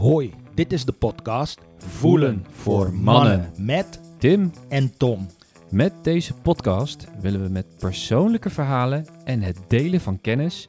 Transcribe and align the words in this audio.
Hoi, 0.00 0.34
dit 0.54 0.72
is 0.72 0.84
de 0.84 0.92
podcast 0.92 1.58
Voelen 1.78 2.46
voor 2.50 2.94
mannen. 2.94 3.52
met 3.56 4.00
Tim, 4.18 4.52
en 4.68 4.96
Tom. 4.96 5.26
met 5.70 5.92
deze 6.02 6.34
podcast 6.34 7.06
willen 7.20 7.42
we 7.42 7.48
met 7.48 7.66
persoonlijke 7.78 8.50
verhalen 8.50 9.06
en 9.24 9.42
het 9.42 9.56
delen 9.68 10.00
van 10.00 10.20
kennis 10.20 10.68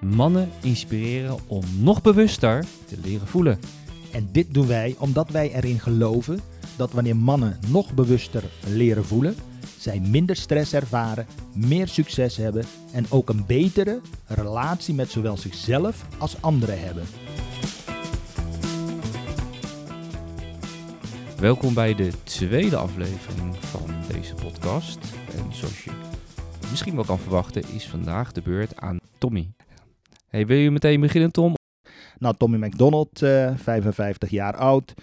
mannen 0.00 0.48
inspireren 0.62 1.36
om 1.46 1.62
nog 1.78 2.02
bewuster 2.02 2.64
te 2.86 2.96
leren 3.02 3.26
voelen. 3.26 3.58
En 4.12 4.28
dit 4.32 4.54
doen 4.54 4.66
wij 4.66 4.94
omdat 4.98 5.30
wij 5.30 5.52
erin 5.54 5.80
geloven 5.80 6.40
dat 6.76 6.92
wanneer 6.92 7.16
mannen 7.16 7.58
nog 7.68 7.94
bewuster 7.94 8.44
leren 8.66 9.04
voelen, 9.04 9.34
zij 9.78 10.00
minder 10.00 10.36
stress 10.36 10.72
ervaren, 10.72 11.26
meer 11.54 11.88
succes 11.88 12.36
hebben 12.36 12.64
en 12.92 13.06
ook 13.08 13.28
een 13.28 13.46
betere 13.46 14.00
relatie 14.26 14.94
met 14.94 15.10
zowel 15.10 15.36
zichzelf 15.36 16.06
als 16.18 16.36
anderen 16.40 16.80
hebben. 16.80 17.04
Welkom 21.42 21.74
bij 21.74 21.94
de 21.94 22.10
tweede 22.22 22.76
aflevering 22.76 23.56
van 23.56 23.90
deze 24.08 24.34
podcast. 24.34 24.98
En 25.36 25.54
zoals 25.54 25.84
je 25.84 25.90
misschien 26.70 26.94
wel 26.94 27.04
kan 27.04 27.18
verwachten, 27.18 27.62
is 27.74 27.88
vandaag 27.88 28.32
de 28.32 28.42
beurt 28.42 28.76
aan 28.76 28.98
Tommy. 29.18 29.52
Hey, 30.28 30.46
wil 30.46 30.56
je 30.56 30.70
meteen 30.70 31.00
beginnen, 31.00 31.32
Tom? 31.32 31.54
Nou, 32.18 32.34
Tommy 32.38 32.66
McDonald, 32.66 33.22
eh, 33.22 33.56
55 33.56 34.30
jaar 34.30 34.56
oud, 34.56 34.94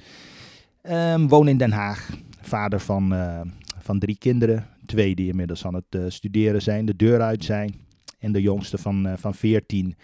Ehm 0.82 1.28
woon 1.28 1.48
in 1.48 1.58
Den 1.58 1.72
Haag, 1.72 2.10
vader 2.42 2.80
van, 2.80 3.14
eh, 3.14 3.42
van 3.78 4.00
drie 4.00 4.18
kinderen, 4.18 4.68
twee 4.86 5.16
die 5.16 5.28
inmiddels 5.28 5.66
aan 5.66 5.74
het 5.74 5.86
eh, 5.90 6.02
studeren 6.08 6.62
zijn, 6.62 6.86
de 6.86 6.96
deur 6.96 7.22
uit 7.22 7.44
zijn. 7.44 7.88
En 8.20 8.32
de 8.32 8.42
jongste 8.42 8.78
van, 8.78 9.08
eh, 9.08 9.14
van 9.18 9.34
14, 9.34 9.96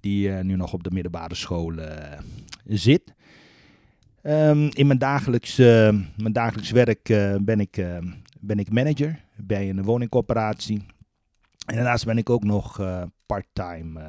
die 0.00 0.32
eh, 0.32 0.44
nu 0.44 0.56
nog 0.56 0.72
op 0.72 0.84
de 0.84 0.90
middelbare 0.90 1.34
school 1.34 1.74
eh, 1.74 2.18
zit. 2.64 3.14
Ehm, 4.22 4.68
in 4.72 4.86
mijn 4.86 4.98
dagelijks, 4.98 5.58
eh, 5.58 5.66
mijn 6.16 6.32
dagelijks 6.32 6.70
werk 6.70 7.08
eh, 7.08 7.34
ben, 7.40 7.60
ik, 7.60 7.76
eh, 7.76 7.98
ben 8.40 8.58
ik 8.58 8.72
manager 8.72 9.24
bij 9.36 9.68
een 9.68 9.82
woningcorporatie. 9.82 10.86
En 11.66 11.74
daarnaast 11.74 12.04
ben 12.04 12.18
ik 12.18 12.30
ook 12.30 12.44
nog 12.44 12.80
eh, 12.80 13.02
part-time 13.26 14.00
eh, 14.00 14.08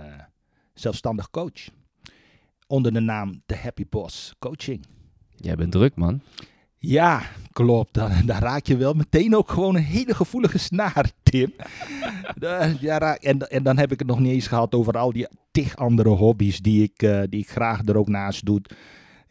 zelfstandig 0.73 1.29
coach. 1.29 1.69
Onder 2.67 2.93
de 2.93 2.99
naam 2.99 3.41
The 3.45 3.55
Happy 3.55 3.85
Boss 3.89 4.33
Coaching. 4.39 4.85
Jij 5.35 5.55
bent 5.55 5.71
druk, 5.71 5.95
man. 5.95 6.21
Ja, 6.77 7.21
klopt. 7.51 7.93
Daar, 7.93 8.21
daar 8.25 8.41
raak 8.41 8.65
je 8.65 8.77
wel 8.77 8.93
meteen 8.93 9.35
ook 9.35 9.49
gewoon 9.49 9.75
een 9.75 9.83
hele 9.83 10.15
gevoelige 10.15 10.57
snaar, 10.57 11.11
Tim. 11.23 11.53
Ja, 12.79 13.17
en, 13.17 13.49
en 13.49 13.63
dan 13.63 13.77
heb 13.77 13.91
ik 13.91 13.99
het 13.99 14.07
nog 14.07 14.19
niet 14.19 14.31
eens 14.31 14.47
gehad 14.47 14.75
over 14.75 14.97
al 14.97 15.11
die 15.11 15.27
tig 15.51 15.75
andere 15.75 16.09
hobby's 16.09 16.59
die 16.59 16.83
ik, 16.83 16.99
die 17.29 17.41
ik 17.41 17.49
graag 17.49 17.85
er 17.85 17.97
ook 17.97 18.07
naast 18.07 18.45
doe. 18.45 18.61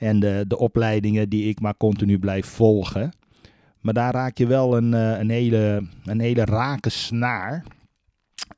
En 0.00 0.20
de, 0.20 0.44
de 0.48 0.58
opleidingen 0.58 1.28
die 1.28 1.48
ik 1.48 1.60
maar 1.60 1.76
continu 1.76 2.18
blijf 2.18 2.46
volgen. 2.46 3.12
Maar 3.80 3.94
daar 3.94 4.12
raak 4.12 4.38
je 4.38 4.46
wel 4.46 4.76
een, 4.76 4.94
eh, 4.94 5.18
een, 5.18 5.30
hele, 5.30 5.86
een 6.04 6.20
hele 6.20 6.44
rake 6.44 6.90
snaar. 6.90 7.64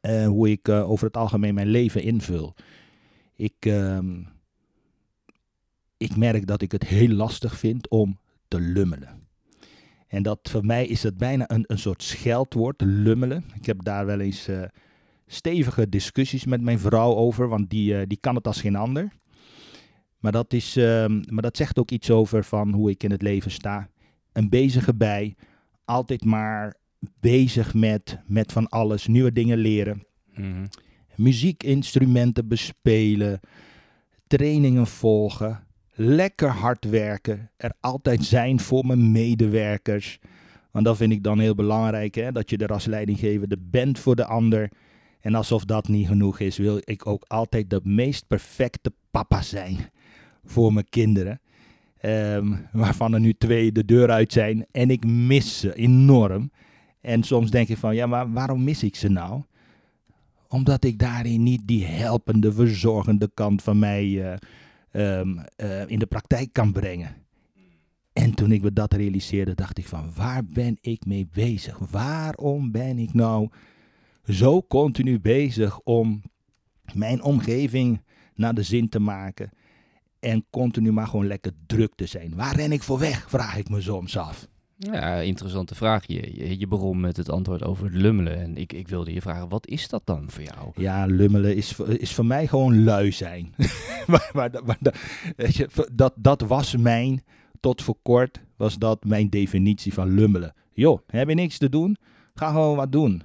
eh, 0.01 0.27
hoe 0.27 0.51
ik 0.51 0.69
eh, 0.69 0.91
over 0.91 1.07
het 1.07 1.17
algemeen 1.17 1.55
mijn 1.55 1.67
leven 1.67 2.03
invul. 2.03 2.55
Ik, 3.37 3.55
ehm, 3.59 4.23
ik 5.97 6.17
merk 6.17 6.47
dat 6.47 6.63
ik 6.63 6.73
het 6.73 6.85
heel 6.85 7.09
lastig 7.09 7.59
vind 7.59 7.89
om 7.89 8.19
te 8.49 8.61
lummelen. 8.61 9.09
En 10.09 10.23
dat 10.23 10.39
voor 10.43 10.65
mij 10.65 10.87
is 10.87 11.01
dat 11.01 11.17
bijna 11.17 11.51
een, 11.51 11.65
een 11.67 11.79
soort 11.79 12.03
scheldwoord, 12.03 12.81
lummelen. 12.81 13.45
Ik 13.55 13.67
heb 13.67 13.85
daar 13.85 14.07
wel 14.07 14.21
eens 14.21 14.49
stevige 15.27 15.89
discussies 15.89 16.45
met 16.45 16.61
mijn 16.61 16.79
vrouw 16.79 17.15
over, 17.15 17.49
want 17.49 17.71
die, 17.71 18.07
die 18.07 18.19
kan 18.21 18.35
het 18.35 18.47
als 18.47 18.61
geen 18.61 18.77
ander. 18.77 19.13
Maar 20.23 20.33
dat, 20.33 20.53
is, 20.53 20.77
ehm, 20.77 21.23
maar 21.29 21.43
dat 21.43 21.57
zegt 21.57 21.79
ook 21.79 21.91
iets 21.91 22.11
over 22.11 22.45
van 22.45 22.73
hoe 22.73 22.91
ik 22.91 23.03
in 23.03 23.11
het 23.11 23.23
leven 23.23 23.51
sta. 23.51 23.89
Een 24.33 24.49
bezige 24.49 24.95
bij, 24.95 25.35
altijd 25.85 26.25
maar 26.25 26.75
bezig 27.21 27.75
met, 27.75 28.19
met 28.27 28.53
van 28.53 28.69
alles, 28.69 29.07
nieuwe 29.07 29.33
dingen 29.33 29.59
leren 29.59 30.07
Mhm. 30.35 30.67
muziekinstrumenten 31.17 32.49
bespelen, 32.49 33.41
trainingen 34.27 34.87
volgen, 34.87 35.65
lekker 35.95 36.49
hard 36.49 36.85
werken, 36.85 37.51
er 37.57 37.73
altijd 37.81 38.25
zijn 38.25 38.61
voor 38.61 38.87
mijn 38.87 39.13
medewerkers. 39.13 40.19
Want 40.71 40.85
dat 40.85 40.97
vind 40.97 41.13
ik 41.13 41.23
dan 41.23 41.39
heel 41.39 41.55
belangrijk, 41.55 42.15
hè? 42.15 42.33
dat 42.33 42.51
je 42.51 42.57
er 42.57 42.73
als 42.73 42.85
leidinggevende 42.85 43.57
bent 43.61 43.99
voor 43.99 44.17
de 44.17 44.25
ander. 44.25 44.71
En 45.21 45.35
alsof 45.35 45.65
dat 45.65 45.89
niet 45.89 46.07
genoeg 46.07 46.41
is, 46.41 46.57
wil 46.57 46.81
ik 46.85 47.07
ook 47.07 47.25
altijd 47.29 47.71
de 47.71 47.81
meest 47.85 48.27
perfecte 48.27 48.93
papa 49.11 49.43
zijn 49.43 49.77
voor 50.45 50.73
mijn 50.73 50.89
kinderen. 50.89 51.41
Ehm, 51.99 52.55
waarvan 52.73 53.15
er 53.15 53.21
nu 53.21 53.33
twee 53.33 53.73
de 53.73 53.85
deur 53.85 54.11
uit 54.11 54.33
zijn 54.33 54.67
en 54.71 54.91
ik 54.91 55.07
mis 55.07 55.59
ze 55.59 55.75
enorm. 55.75 56.51
En 57.01 57.23
soms 57.23 57.51
denk 57.51 57.69
ik 57.69 57.77
van, 57.77 57.95
ja, 57.95 58.07
maar 58.07 58.33
waarom 58.33 58.65
mis 58.65 58.83
ik 58.83 58.97
ze 58.97 59.09
nou? 59.09 59.43
Omdat 60.49 60.85
ik 60.85 60.99
daarin 60.99 61.43
niet 61.43 61.61
die 61.65 61.85
helpende, 61.85 62.53
verzorgende 62.53 63.31
kant 63.35 63.63
van 63.63 63.79
mij 63.79 64.23
eh, 64.23 64.39
ehm, 64.91 65.39
eh, 65.57 65.89
in 65.89 65.99
de 65.99 66.07
praktijk 66.07 66.53
kan 66.53 66.73
brengen. 66.73 67.17
En 68.13 68.35
toen 68.35 68.53
ik 68.53 68.63
me 68.63 68.73
dat 68.73 68.93
realiseerde, 68.93 69.55
dacht 69.55 69.79
ik 69.79 69.87
van 69.87 70.13
waar 70.15 70.45
ben 70.45 70.79
ik 70.81 71.07
mee 71.07 71.29
bezig? 71.33 71.79
Waarom 71.79 72.71
ben 72.71 72.99
ik 72.99 73.15
nou 73.15 73.49
zo 74.29 74.63
continu 74.63 75.21
bezig 75.21 75.81
om 75.81 76.23
mijn 76.95 77.23
omgeving 77.23 78.03
naar 78.35 78.55
de 78.55 78.63
zin 78.63 78.89
te 78.89 79.01
maken? 79.01 79.51
En 80.23 80.45
continu 80.51 80.93
maar 80.93 81.07
gewoon 81.07 81.27
lekker 81.27 81.53
druk 81.67 81.93
te 81.95 82.07
zijn. 82.07 82.35
Waar 82.37 82.57
ren 82.57 82.73
ik 82.73 82.83
voor 82.83 82.99
weg? 82.99 83.25
Vraag 83.31 83.57
ik 83.57 83.69
me 83.69 83.81
soms 83.81 84.17
af. 84.17 84.49
Ja, 84.77 85.17
interessante 85.17 85.75
vraag. 85.75 86.07
Je, 86.07 86.37
je, 86.37 86.59
je 86.59 86.67
begon 86.67 87.01
met 87.01 87.17
het 87.17 87.31
antwoord 87.31 87.63
over 87.65 87.85
het 87.85 87.95
lummelen. 87.95 88.41
En 88.41 88.57
ik, 88.57 88.73
ik 88.73 88.89
wilde 88.89 89.13
je 89.13 89.21
vragen, 89.21 89.49
wat 89.49 89.67
is 89.67 89.89
dat 89.89 90.03
dan 90.05 90.31
voor 90.31 90.43
jou? 90.43 90.71
Ja, 90.77 91.07
lummelen 91.07 91.57
is, 91.57 91.73
voor- 91.73 91.89
is 91.89 92.15
voor 92.15 92.27
mij 92.27 92.47
gewoon 92.47 92.85
lui 92.85 93.13
zijn. 93.13 93.55
maar, 94.07 94.31
maar, 94.33 94.51
weet 95.37 95.57
je, 95.57 95.69
dat, 95.93 96.13
dat 96.17 96.41
was 96.41 96.77
mijn, 96.77 97.25
tot 97.61 97.83
voor 97.83 97.97
kort 98.03 98.41
was 98.57 98.79
dat 98.79 99.05
mijn 99.05 99.29
definitie 99.31 99.93
van 99.93 100.15
lummelen. 100.15 100.55
Joh, 100.73 101.01
heb 101.07 101.29
je 101.29 101.35
niks 101.35 101.59
te 101.59 101.69
doen? 101.69 101.97
Ga 102.35 102.51
gewoon 102.51 102.77
wat 102.77 102.93
doen. 102.93 103.23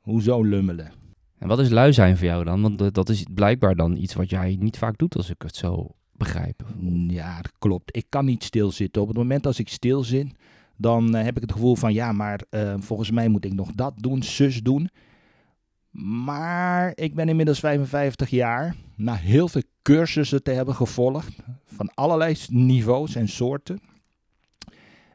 Hoezo 0.00 0.42
lummelen? 0.42 0.92
En 1.38 1.48
wat 1.48 1.58
is 1.58 1.70
lui 1.70 1.92
zijn 1.92 2.16
voor 2.16 2.26
jou 2.26 2.44
dan? 2.44 2.62
Want 2.62 2.94
dat 2.94 3.08
is 3.08 3.24
blijkbaar 3.34 3.74
dan 3.76 3.96
iets 3.96 4.14
wat 4.14 4.30
jij 4.30 4.56
niet 4.60 4.78
vaak 4.78 4.98
doet, 4.98 5.16
als 5.16 5.30
ik 5.30 5.42
het 5.42 5.56
zo 5.56 5.94
begrijp. 6.16 6.64
Mm, 6.76 7.10
Ja, 7.10 7.36
dat 7.42 7.52
klopt. 7.58 7.96
Ik 7.96 8.06
kan 8.08 8.24
niet 8.24 8.44
stilzitten. 8.44 9.02
Op 9.02 9.08
het 9.08 9.16
moment 9.16 9.46
als 9.46 9.58
ik 9.58 9.68
stil 9.68 10.04
zit, 10.04 10.34
dan 10.76 11.14
eh, 11.14 11.24
heb 11.24 11.36
ik 11.36 11.42
het 11.42 11.52
gevoel 11.52 11.76
van 11.76 11.92
ja, 11.92 12.12
maar 12.12 12.40
eh, 12.50 12.74
volgens 12.78 13.10
mij 13.10 13.28
moet 13.28 13.44
ik 13.44 13.52
nog 13.52 13.72
dat 13.72 13.94
doen, 13.96 14.22
zus 14.22 14.62
doen. 14.62 14.90
Maar 15.90 16.92
ik 16.94 17.14
ben 17.14 17.28
inmiddels 17.28 17.58
55 17.58 18.30
jaar, 18.30 18.76
na 18.96 19.14
heel 19.14 19.48
veel 19.48 19.62
cursussen 19.82 20.42
te 20.42 20.50
hebben 20.50 20.74
gevolgd, 20.74 21.36
van 21.64 21.94
allerlei 21.94 22.36
niveaus 22.48 23.14
en 23.14 23.28
soorten, 23.28 23.80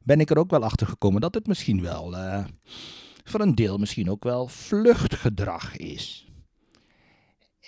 ben 0.03 0.19
ik 0.19 0.29
er 0.29 0.37
ook 0.37 0.49
wel 0.51 0.63
achter 0.63 0.87
gekomen 0.87 1.21
dat 1.21 1.33
het 1.33 1.47
misschien 1.47 1.81
wel, 1.81 2.17
eh, 2.17 2.45
voor 3.23 3.39
een 3.39 3.55
deel 3.55 3.77
misschien 3.77 4.09
ook 4.09 4.23
wel 4.23 4.47
vluchtgedrag 4.47 5.77
is. 5.77 6.28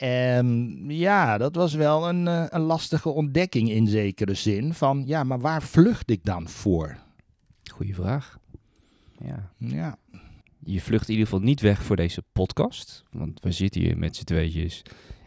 En 0.02 0.84
ja, 0.88 1.38
dat 1.38 1.56
was 1.56 1.74
wel 1.74 2.10
een, 2.10 2.28
eh, 2.28 2.46
een 2.50 2.62
lastige 2.62 3.10
ontdekking 3.10 3.70
in 3.70 3.88
zekere 3.88 4.34
zin. 4.34 4.74
Van 4.74 5.04
ja, 5.06 5.24
maar 5.24 5.40
waar 5.40 5.62
vlucht 5.64 6.10
ik 6.10 6.24
dan 6.24 6.48
voor? 6.50 6.98
Goeie 7.72 7.96
vraag. 7.96 8.38
Ja. 9.26 9.52
Ja, 9.58 9.98
Je 10.60 10.82
vlucht 10.82 11.04
in 11.08 11.12
ieder 11.14 11.28
geval 11.28 11.44
niet 11.46 11.62
weg 11.62 11.84
voor 11.84 11.96
deze 11.96 12.24
podcast. 12.32 13.04
Want 13.12 13.40
we 13.44 13.52
zitten 13.52 13.82
hier 13.82 13.98
met 13.98 14.16
z'n 14.16 14.24
tweetjes. 14.24 14.82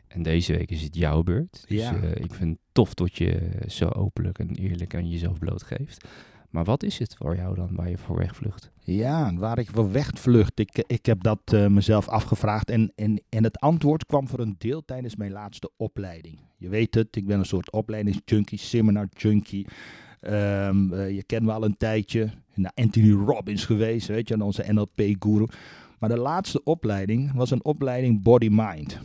En 0.09 0.23
deze 0.23 0.53
week 0.57 0.71
is 0.71 0.83
het 0.83 0.97
jouw 0.97 1.23
beurt. 1.23 1.65
Dus 1.69 1.81
Ja. 1.81 1.95
eh, 2.03 2.11
ik 2.25 2.35
vind 2.35 2.51
het 2.51 2.59
tof 2.73 2.95
dat 2.95 3.17
je 3.17 3.51
zo 3.67 3.89
openlijk 3.89 4.39
en 4.39 4.55
eerlijk 4.55 4.95
aan 4.95 5.09
jezelf 5.09 5.39
blootgeeft. 5.39 6.05
Maar 6.55 6.65
wat 6.65 6.83
is 6.83 6.99
het 6.99 7.15
voor 7.19 7.37
jou 7.37 7.55
dan 7.55 7.69
waar 7.73 7.91
je 7.91 7.99
voor 7.99 8.17
wegvlucht? 8.17 8.71
ja 8.81 9.35
waar 9.35 9.59
ik 9.59 9.71
voor 9.73 9.93
wegvlucht. 9.93 10.59
Ik, 10.59 10.85
ik 10.87 11.07
heb 11.07 11.23
dat 11.23 11.41
eh, 11.45 11.67
mezelf 11.67 12.09
afgevraagd. 12.09 12.71
En, 12.71 12.93
en, 12.95 13.23
en 13.29 13.45
het 13.45 13.61
antwoord 13.61 14.07
kwam 14.07 14.29
voor 14.29 14.39
een 14.39 14.55
deel 14.59 14.85
tijdens 14.85 15.17
mijn 15.17 15.33
laatste 15.33 15.71
opleiding. 15.77 16.39
Je 16.57 16.69
weet 16.69 16.95
het, 16.95 17.17
ik 17.17 17.27
ben 17.27 17.39
een 17.39 17.45
soort 17.45 17.73
opleidingsjunkie, 17.73 18.59
seminar 18.59 19.09
junkie. 19.17 19.67
Ehm, 20.21 20.93
eh, 20.93 21.11
je 21.11 21.23
kent 21.23 21.43
me 21.43 21.53
al 21.53 21.65
een 21.65 21.77
tijdje. 21.77 22.31
Naar 22.55 22.73
Anthony 22.75 23.13
Robbins 23.13 23.65
geweest, 23.65 24.07
weet 24.07 24.29
je, 24.29 24.45
onze 24.45 24.65
NLP-guru. 24.73 25.47
Maar 25.99 26.09
de 26.09 26.19
laatste 26.19 26.63
opleiding 26.63 27.33
was 27.33 27.51
een 27.51 27.65
opleiding 27.65 28.23
Body-Mind. 28.23 29.01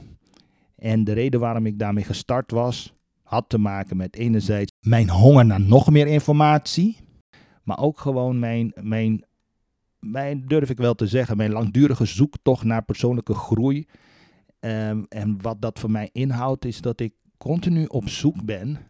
En 0.76 1.04
de 1.04 1.14
reden 1.14 1.40
waarom 1.40 1.66
ik 1.66 1.80
daarmee 1.80 2.04
gestart 2.04 2.52
was, 2.52 2.94
had 3.24 3.46
te 3.48 3.58
maken 3.58 3.98
met 3.98 4.16
enerzijds 4.16 4.72
mijn 4.80 5.10
honger 5.10 5.46
naar 5.46 5.62
nog 5.62 5.90
meer 5.90 6.08
informatie. 6.08 7.08
Maar 7.70 7.80
ook 7.80 8.00
gewoon 8.00 8.40
mijn, 8.40 8.72
mijn, 8.82 9.26
mijn, 10.00 10.46
durf 10.48 10.70
ik 10.70 10.78
wel 10.78 10.96
te 10.96 11.08
zeggen, 11.08 11.38
mijn 11.38 11.52
langdurige 11.52 12.06
zoektocht 12.06 12.64
naar 12.64 12.84
persoonlijke 12.84 13.34
groei. 13.34 13.88
Ehm, 14.60 15.04
en 15.10 15.42
wat 15.42 15.62
dat 15.62 15.80
voor 15.80 15.92
mij 15.92 16.10
inhoudt, 16.12 16.66
is 16.66 16.82
dat 16.82 17.00
ik 17.00 17.14
continu 17.38 17.86
op 17.86 18.10
zoek 18.10 18.46
ben 18.46 18.90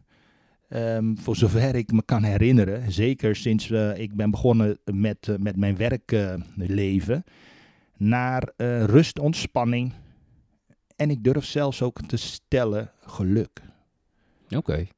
Ehm, 0.70 1.16
voor 1.16 1.36
zover 1.36 1.76
ik 1.76 1.92
me 1.92 2.04
kan 2.06 2.24
herinneren, 2.24 2.92
zeker 2.92 3.36
sinds 3.36 3.70
uh, 3.70 3.98
ik 3.98 4.16
ben 4.16 4.32
begonnen 4.32 4.80
met, 4.84 5.28
uh, 5.28 5.36
met 5.38 5.56
mijn 5.56 5.78
werkleven, 5.78 7.24
naar 7.98 8.52
uh, 8.58 8.84
rust, 8.84 9.20
ontspanning 9.20 9.94
en 10.96 11.10
ik 11.10 11.24
durf 11.24 11.46
zelfs 11.46 11.82
ook 11.82 12.02
te 12.02 12.18
stellen 12.18 12.92
geluk. 13.06 13.62
Oké. 14.46 14.56
Okay. 14.58 14.90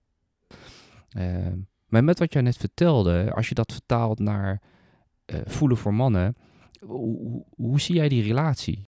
Ehm, 1.09 1.57
maar 1.91 2.03
met 2.03 2.19
wat 2.19 2.33
jij 2.33 2.41
net 2.41 2.57
vertelde, 2.57 3.33
als 3.33 3.49
je 3.49 3.55
dat 3.55 3.71
vertaalt 3.71 4.19
naar 4.19 4.61
voelen 5.45 5.77
voor 5.77 5.93
mannen, 5.93 6.35
hoe, 6.79 7.45
hoe, 7.55 7.79
zie 7.79 7.95
jij 7.95 8.09
die 8.09 8.23
relatie? 8.23 8.89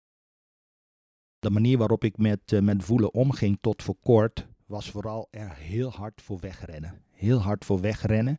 De 1.40 1.50
manier 1.50 1.78
waarop 1.78 2.04
ik 2.04 2.18
met, 2.18 2.62
met 2.62 2.84
voelen 2.84 3.14
omging 3.14 3.58
tot 3.62 3.84
voor 3.84 3.96
kort 4.02 4.48
was 4.66 4.90
vooral 4.90 5.28
er 5.32 5.56
heel 5.56 5.92
hard 5.92 6.22
voor 6.22 6.40
wegrennen. 6.40 7.02
Heel 7.12 7.40
hard 7.40 7.66
voor 7.66 7.82
wegrennen. 7.82 8.38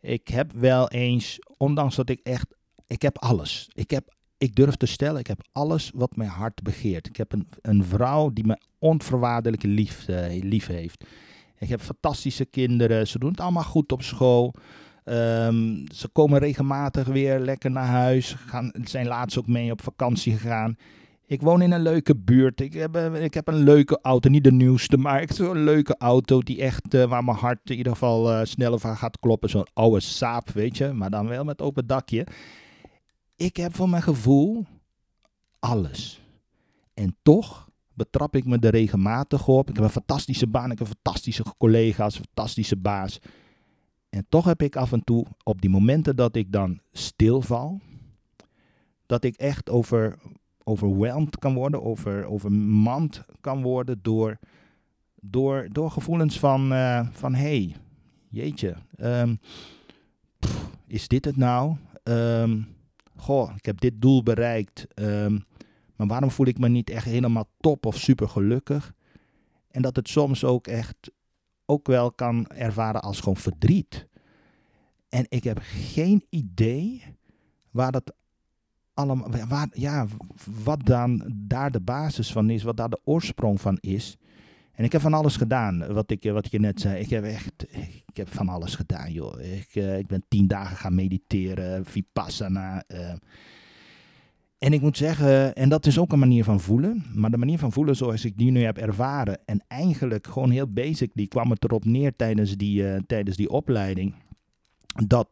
Ik 0.00 0.28
heb 0.28 0.52
wel 0.52 0.88
eens, 0.88 1.38
ondanks 1.56 1.96
dat 1.96 2.08
ik 2.08 2.20
echt, 2.22 2.54
ik 2.86 3.02
heb 3.02 3.18
alles. 3.18 3.70
Ik 3.74 3.90
heb, 3.90 4.14
ik 4.38 4.54
durf 4.54 4.76
te 4.76 4.86
stellen, 4.86 5.20
ik 5.20 5.26
heb 5.26 5.48
alles 5.52 5.90
wat 5.94 6.16
mijn 6.16 6.30
hart 6.30 6.62
begeert. 6.62 7.06
Ik 7.06 7.16
heb 7.16 7.32
een, 7.32 7.48
een 7.60 7.84
vrouw 7.84 8.32
die 8.32 8.46
me 8.46 8.60
onvoorwaardelijk 8.78 9.62
lief, 9.62 10.08
uh, 10.08 10.42
lief 10.42 10.66
heeft. 10.66 11.04
Ik 11.58 11.68
heb 11.68 11.80
fantastische 11.80 12.44
kinderen, 12.44 13.06
ze 13.06 13.18
doen 13.18 13.30
het 13.30 13.40
allemaal 13.40 13.62
goed 13.62 13.92
op 13.92 14.02
school. 14.02 14.54
Um, 15.04 15.84
ze 15.94 16.08
komen 16.08 16.38
regelmatig 16.38 17.06
weer 17.06 17.38
lekker 17.38 17.70
naar 17.70 17.86
huis. 17.86 18.32
Gaan, 18.32 18.72
zijn 18.82 19.06
laatst 19.06 19.38
ook 19.38 19.46
mee 19.46 19.72
op 19.72 19.82
vakantie 19.82 20.32
gegaan. 20.36 20.76
Ik 21.26 21.40
woon 21.40 21.62
in 21.62 21.72
een 21.72 21.82
leuke 21.82 22.16
buurt. 22.16 22.60
Ik 22.60 22.72
heb, 22.72 22.96
eh, 22.96 23.22
ik 23.24 23.34
heb 23.34 23.48
een 23.48 23.62
leuke 23.62 23.98
auto. 24.02 24.28
Niet 24.30 24.44
de 24.44 24.52
nieuwste, 24.52 24.96
maar 24.96 25.22
ik 25.22 25.28
heb 25.28 25.38
een 25.38 25.64
leuke 25.64 25.96
auto 25.98 26.40
die 26.40 26.60
echt, 26.60 26.94
uh, 26.94 27.04
waar 27.04 27.24
mijn 27.24 27.36
hart 27.36 27.70
in 27.70 27.76
ieder 27.76 27.92
geval 27.92 28.32
uh, 28.32 28.44
sneller 28.44 28.78
van 28.78 28.96
gaat 28.96 29.18
kloppen. 29.18 29.50
Zo'n 29.50 29.66
oude 29.72 30.00
saap, 30.00 30.50
weet 30.50 30.76
je. 30.76 30.92
Maar 30.92 31.10
dan 31.10 31.28
wel 31.28 31.44
met 31.44 31.62
open 31.62 31.86
dakje. 31.86 32.26
Ik 33.36 33.56
heb 33.56 33.74
voor 33.74 33.88
mijn 33.88 34.02
gevoel 34.02 34.64
alles. 35.58 36.22
En 36.94 37.16
toch 37.22 37.67
betrap 37.98 38.36
ik 38.36 38.44
me 38.44 38.58
er 38.58 38.70
regelmatig 38.70 39.48
op. 39.48 39.68
Ik 39.68 39.74
heb 39.74 39.84
een 39.84 39.90
fantastische 39.90 40.46
baan, 40.46 40.70
ik 40.70 40.78
heb 40.78 40.86
fantastische 40.86 41.44
collega's, 41.58 42.16
fantastische 42.16 42.76
baas. 42.76 43.18
En 44.08 44.26
toch 44.28 44.44
heb 44.44 44.62
ik 44.62 44.76
af 44.76 44.92
en 44.92 45.04
toe, 45.04 45.26
op 45.42 45.60
die 45.60 45.70
momenten 45.70 46.16
dat 46.16 46.36
ik 46.36 46.52
dan 46.52 46.80
stilval, 46.92 47.80
dat 49.06 49.24
ik 49.24 49.36
echt 49.36 49.70
over 49.70 50.18
overweldigd 50.68 51.38
kan 51.38 51.54
worden, 51.54 51.82
over, 51.82 52.24
overmand 52.24 53.24
kan 53.40 53.62
worden 53.62 53.98
door, 54.02 54.38
door, 55.20 55.68
door 55.72 55.90
gevoelens 55.90 56.38
van, 56.38 56.72
uh, 56.72 57.06
van 57.10 57.34
hey, 57.34 57.76
jeetje, 58.28 58.76
pff, 60.38 60.70
is 60.86 61.08
dit 61.08 61.24
het 61.24 61.36
nou? 61.36 61.76
Um, 62.02 62.66
goh, 63.16 63.52
ik 63.56 63.64
heb 63.64 63.80
dit 63.80 64.00
doel 64.00 64.22
bereikt, 64.22 64.86
um, 64.94 65.44
maar 65.98 66.06
waarom 66.06 66.30
voel 66.30 66.46
ik 66.46 66.58
me 66.58 66.68
niet 66.68 66.90
echt 66.90 67.04
helemaal 67.04 67.50
top 67.60 67.86
of 67.86 67.96
super 67.96 68.28
gelukkig? 68.28 68.94
En 69.70 69.82
dat 69.82 69.96
het 69.96 70.08
soms 70.08 70.44
ook 70.44 70.66
echt 70.66 71.10
ook 71.66 71.86
wel 71.86 72.12
kan 72.12 72.46
ervaren 72.46 73.02
als 73.02 73.20
gewoon 73.20 73.36
verdriet. 73.36 74.06
En 75.08 75.26
ik 75.28 75.44
heb 75.44 75.58
geen 75.62 76.24
idee 76.28 77.02
waar 77.70 77.92
dat 77.92 78.14
allemaal, 78.94 79.30
waar, 79.48 79.68
ja, 79.72 80.06
wat 80.64 80.86
dan 80.86 81.32
daar 81.34 81.70
de 81.70 81.80
basis 81.80 82.32
van 82.32 82.50
is, 82.50 82.62
wat 82.62 82.76
daar 82.76 82.88
de 82.88 83.00
oorsprong 83.04 83.60
van 83.60 83.78
is. 83.80 84.16
En 84.72 84.84
ik 84.84 84.92
heb 84.92 85.00
van 85.00 85.14
alles 85.14 85.36
gedaan, 85.36 85.92
wat 85.92 86.10
ik, 86.10 86.22
wat 86.22 86.50
je 86.50 86.60
net 86.60 86.80
zei. 86.80 87.00
Ik 87.00 87.10
heb 87.10 87.24
echt, 87.24 87.66
ik 88.06 88.16
heb 88.16 88.28
van 88.28 88.48
alles 88.48 88.74
gedaan, 88.74 89.12
joh. 89.12 89.40
Ik, 89.40 89.74
uh, 89.74 89.98
ik 89.98 90.06
ben 90.06 90.24
tien 90.28 90.46
dagen 90.46 90.76
gaan 90.76 90.94
mediteren, 90.94 91.84
vipassana. 91.84 92.84
Uh. 92.88 93.12
En 94.58 94.72
ik 94.72 94.80
moet 94.80 94.96
zeggen, 94.96 95.54
en 95.54 95.68
dat 95.68 95.86
is 95.86 95.98
ook 95.98 96.12
een 96.12 96.18
manier 96.18 96.44
van 96.44 96.60
voelen. 96.60 97.04
Maar 97.14 97.30
de 97.30 97.36
manier 97.36 97.58
van 97.58 97.72
voelen 97.72 97.96
zoals 97.96 98.24
ik 98.24 98.38
die 98.38 98.50
nu 98.50 98.62
heb 98.62 98.78
ervaren. 98.78 99.38
En 99.44 99.64
eigenlijk 99.68 100.26
gewoon 100.26 100.50
heel 100.50 100.72
basic, 100.72 101.10
die 101.14 101.28
kwam 101.28 101.50
het 101.50 101.64
erop 101.64 101.84
neer 101.84 102.16
tijdens 102.16 102.56
die, 102.56 102.82
uh, 102.82 102.98
tijdens 103.06 103.36
die 103.36 103.50
opleiding. 103.50 104.14
Dat, 105.06 105.28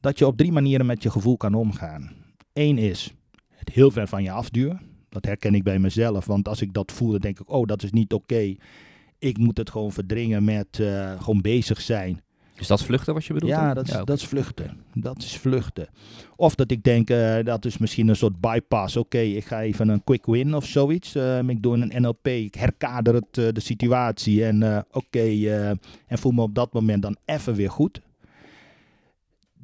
dat 0.00 0.18
je 0.18 0.26
op 0.26 0.36
drie 0.36 0.52
manieren 0.52 0.86
met 0.86 1.02
je 1.02 1.10
gevoel 1.10 1.36
kan 1.36 1.54
omgaan. 1.54 2.12
Eén 2.52 2.78
is 2.78 3.14
het 3.48 3.68
heel 3.68 3.90
ver 3.90 4.08
van 4.08 4.22
je 4.22 4.30
afduwen. 4.30 4.80
Dat 5.08 5.24
herken 5.24 5.54
ik 5.54 5.62
bij 5.62 5.78
mezelf, 5.78 6.24
want 6.24 6.48
als 6.48 6.60
ik 6.60 6.72
dat 6.72 6.92
voel, 6.92 7.10
dan 7.10 7.20
denk 7.20 7.40
ik, 7.40 7.50
oh, 7.50 7.66
dat 7.66 7.82
is 7.82 7.90
niet 7.90 8.12
oké. 8.12 8.54
Ik 9.18 9.38
moet 9.38 9.56
het 9.56 9.70
gewoon 9.70 9.92
verdringen 9.92 10.44
met 10.44 10.78
uh, 10.78 11.20
gewoon 11.22 11.40
bezig 11.40 11.80
zijn. 11.80 12.22
Is 12.56 12.66
dat 12.66 12.84
vluchten 12.84 13.14
wat 13.14 13.24
je 13.24 13.32
bedoelt? 13.32 13.52
Ja, 13.52 13.74
dat 13.74 13.88
is, 13.88 13.92
dat 13.92 14.10
is 14.10 14.24
vluchten. 14.24 14.76
Dat 14.94 15.22
is 15.22 15.36
vluchten. 15.36 15.88
Of 16.36 16.54
dat 16.54 16.70
ik 16.70 16.82
denk, 16.82 17.10
uh, 17.10 17.38
dat 17.44 17.64
is 17.64 17.78
misschien 17.78 18.08
een 18.08 18.16
soort 18.16 18.40
bypass. 18.40 18.96
Oké, 18.96 19.16
okay, 19.16 19.32
ik 19.32 19.44
ga 19.44 19.62
even 19.62 19.88
een 19.88 20.04
quick 20.04 20.26
win 20.26 20.54
of 20.54 20.66
zoiets. 20.66 21.16
Uh, 21.16 21.48
ik 21.48 21.62
doe 21.62 21.76
een 21.76 22.02
NLP, 22.02 22.26
ik 22.26 22.54
herkader 22.54 23.14
het, 23.14 23.34
de 23.34 23.60
situatie 23.60 24.44
en 24.44 24.62
oké, 24.78 24.84
okay, 24.92 25.48
en 26.06 26.18
voel 26.18 26.32
me 26.32 26.42
op 26.42 26.54
dat 26.54 26.72
moment 26.72 27.02
dan 27.02 27.16
even 27.24 27.54
weer 27.54 27.70
goed. 27.70 28.00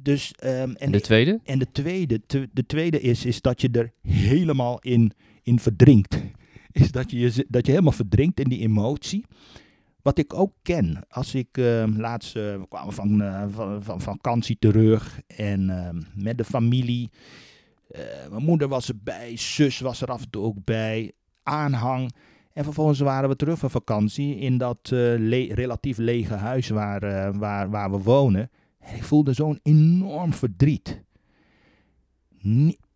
Dus, 0.03 0.33
um, 0.43 0.75
en 0.75 0.91
de 0.91 1.01
tweede? 1.01 1.39
En 1.43 1.59
de 1.59 1.67
tweede, 1.71 2.21
te, 2.25 2.49
de 2.53 2.65
tweede 2.65 3.01
is, 3.01 3.25
is 3.25 3.41
dat 3.41 3.61
je 3.61 3.69
er 3.71 3.91
helemaal 4.01 4.79
in, 4.79 5.11
in 5.43 5.59
verdrinkt. 5.59 6.17
Is 6.71 6.91
dat 6.91 7.11
je, 7.11 7.45
dat 7.47 7.65
je 7.65 7.71
helemaal 7.71 7.93
verdrinkt 7.93 8.39
in 8.39 8.49
die 8.49 8.59
emotie. 8.59 9.25
Wat 10.01 10.17
ik 10.17 10.33
ook 10.33 10.53
ken, 10.61 11.05
als 11.09 11.35
ik 11.35 11.57
uh, 11.57 11.83
laatst 11.97 12.35
uh, 12.35 12.43
we 12.43 12.65
kwamen 12.69 12.93
van, 12.93 13.21
uh, 13.21 13.43
van, 13.49 13.83
van, 13.83 14.01
vakantie 14.01 14.57
terug 14.59 15.19
en 15.27 15.69
ehm, 15.69 16.01
met 16.23 16.37
de 16.37 16.43
familie. 16.43 17.09
Eh, 17.87 18.01
mijn 18.29 18.43
moeder 18.43 18.67
was 18.67 18.87
erbij, 18.87 19.37
zus 19.37 19.79
was 19.79 20.01
er 20.01 20.07
af 20.07 20.21
en 20.21 20.29
toe 20.29 20.43
ook 20.43 20.63
bij, 20.63 21.11
aanhang. 21.43 22.11
En 22.53 22.63
vervolgens 22.63 22.99
waren 22.99 23.29
we 23.29 23.35
terug 23.35 23.59
van 23.59 23.69
vakantie 23.69 24.35
in 24.35 24.57
dat 24.57 24.87
relatief 25.49 25.97
lege 25.97 26.33
huis 26.33 26.69
waar, 26.69 27.37
waar, 27.37 27.69
waar 27.69 27.91
we 27.91 27.97
wonen. 27.97 28.49
En 28.79 28.95
ik 28.95 29.03
voelde 29.03 29.33
zo'n 29.33 29.59
enorm 29.63 30.33
verdriet. 30.33 31.03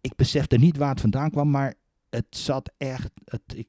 ik 0.01 0.15
besefte 0.15 0.57
niet 0.57 0.77
waar 0.77 0.89
het 0.89 1.01
vandaan 1.01 1.29
kwam, 1.29 1.49
maar 1.49 1.73
het 2.15 2.25
zat 2.29 2.71
echt. 2.77 3.11
Het, 3.25 3.41
ik, 3.55 3.67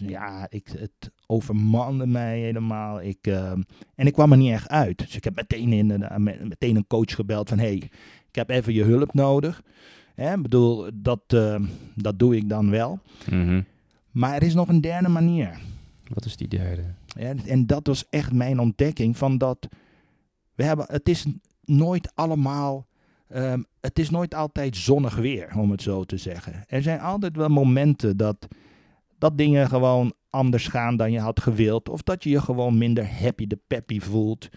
ja, 0.00 0.46
ik, 0.50 0.68
het 0.78 1.10
overmande 1.26 2.06
mij 2.06 2.40
helemaal. 2.40 3.02
Ik, 3.02 3.26
uh, 3.26 3.50
en 3.94 4.06
ik 4.06 4.12
kwam 4.12 4.32
er 4.32 4.38
niet 4.38 4.52
echt 4.52 4.68
uit. 4.68 4.98
Dus 4.98 5.16
ik 5.16 5.24
heb 5.24 5.34
meteen, 5.34 5.72
in, 5.72 5.90
uh, 5.90 6.16
meteen 6.16 6.76
een 6.76 6.86
coach 6.86 7.14
gebeld 7.14 7.48
van: 7.48 7.58
hey, 7.58 7.74
ik 8.28 8.34
heb 8.34 8.50
even 8.50 8.72
je 8.72 8.84
hulp 8.84 9.14
nodig. 9.14 9.62
Ik 10.16 10.42
bedoel, 10.42 10.90
dat, 10.94 11.20
uh, 11.34 11.60
dat 11.94 12.18
doe 12.18 12.36
ik 12.36 12.48
dan 12.48 12.70
wel. 12.70 12.98
Mm 13.30 13.46
-hmm. 13.46 13.64
Maar 14.10 14.34
er 14.34 14.42
is 14.42 14.54
nog 14.54 14.68
een 14.68 14.80
derde 14.80 15.08
manier. 15.08 15.58
Wat 16.08 16.24
is 16.24 16.36
die 16.36 16.48
derde? 16.48 16.82
Ja, 17.06 17.34
en 17.46 17.66
dat 17.66 17.86
was 17.86 18.08
echt 18.08 18.32
mijn 18.32 18.60
ontdekking 18.60 19.16
van 19.16 19.38
dat. 19.38 19.68
We 20.54 20.64
hebben, 20.64 20.86
het 20.88 21.08
is 21.08 21.26
nooit 21.64 22.12
allemaal. 22.14 22.86
Um, 23.34 23.66
het 23.80 23.98
is 23.98 24.10
nooit 24.10 24.34
altijd 24.34 24.76
zonnig 24.76 25.16
weer, 25.16 25.52
om 25.56 25.70
het 25.70 25.82
zo 25.82 26.04
te 26.04 26.16
zeggen. 26.16 26.64
Er 26.66 26.82
zijn 26.82 27.00
altijd 27.00 27.36
wel 27.36 27.48
momenten 27.48 28.16
dat, 28.16 28.48
dat 29.18 29.38
dingen 29.38 29.68
gewoon 29.68 30.12
anders 30.30 30.68
gaan 30.68 30.96
dan 30.96 31.12
je 31.12 31.20
had 31.20 31.40
gewild. 31.40 31.88
Of 31.88 32.02
dat 32.02 32.24
je 32.24 32.30
je 32.30 32.40
gewoon 32.40 32.78
minder 32.78 33.20
happy 33.20 33.46
de 33.46 33.58
peppy 33.66 34.00
voelt. 34.00 34.48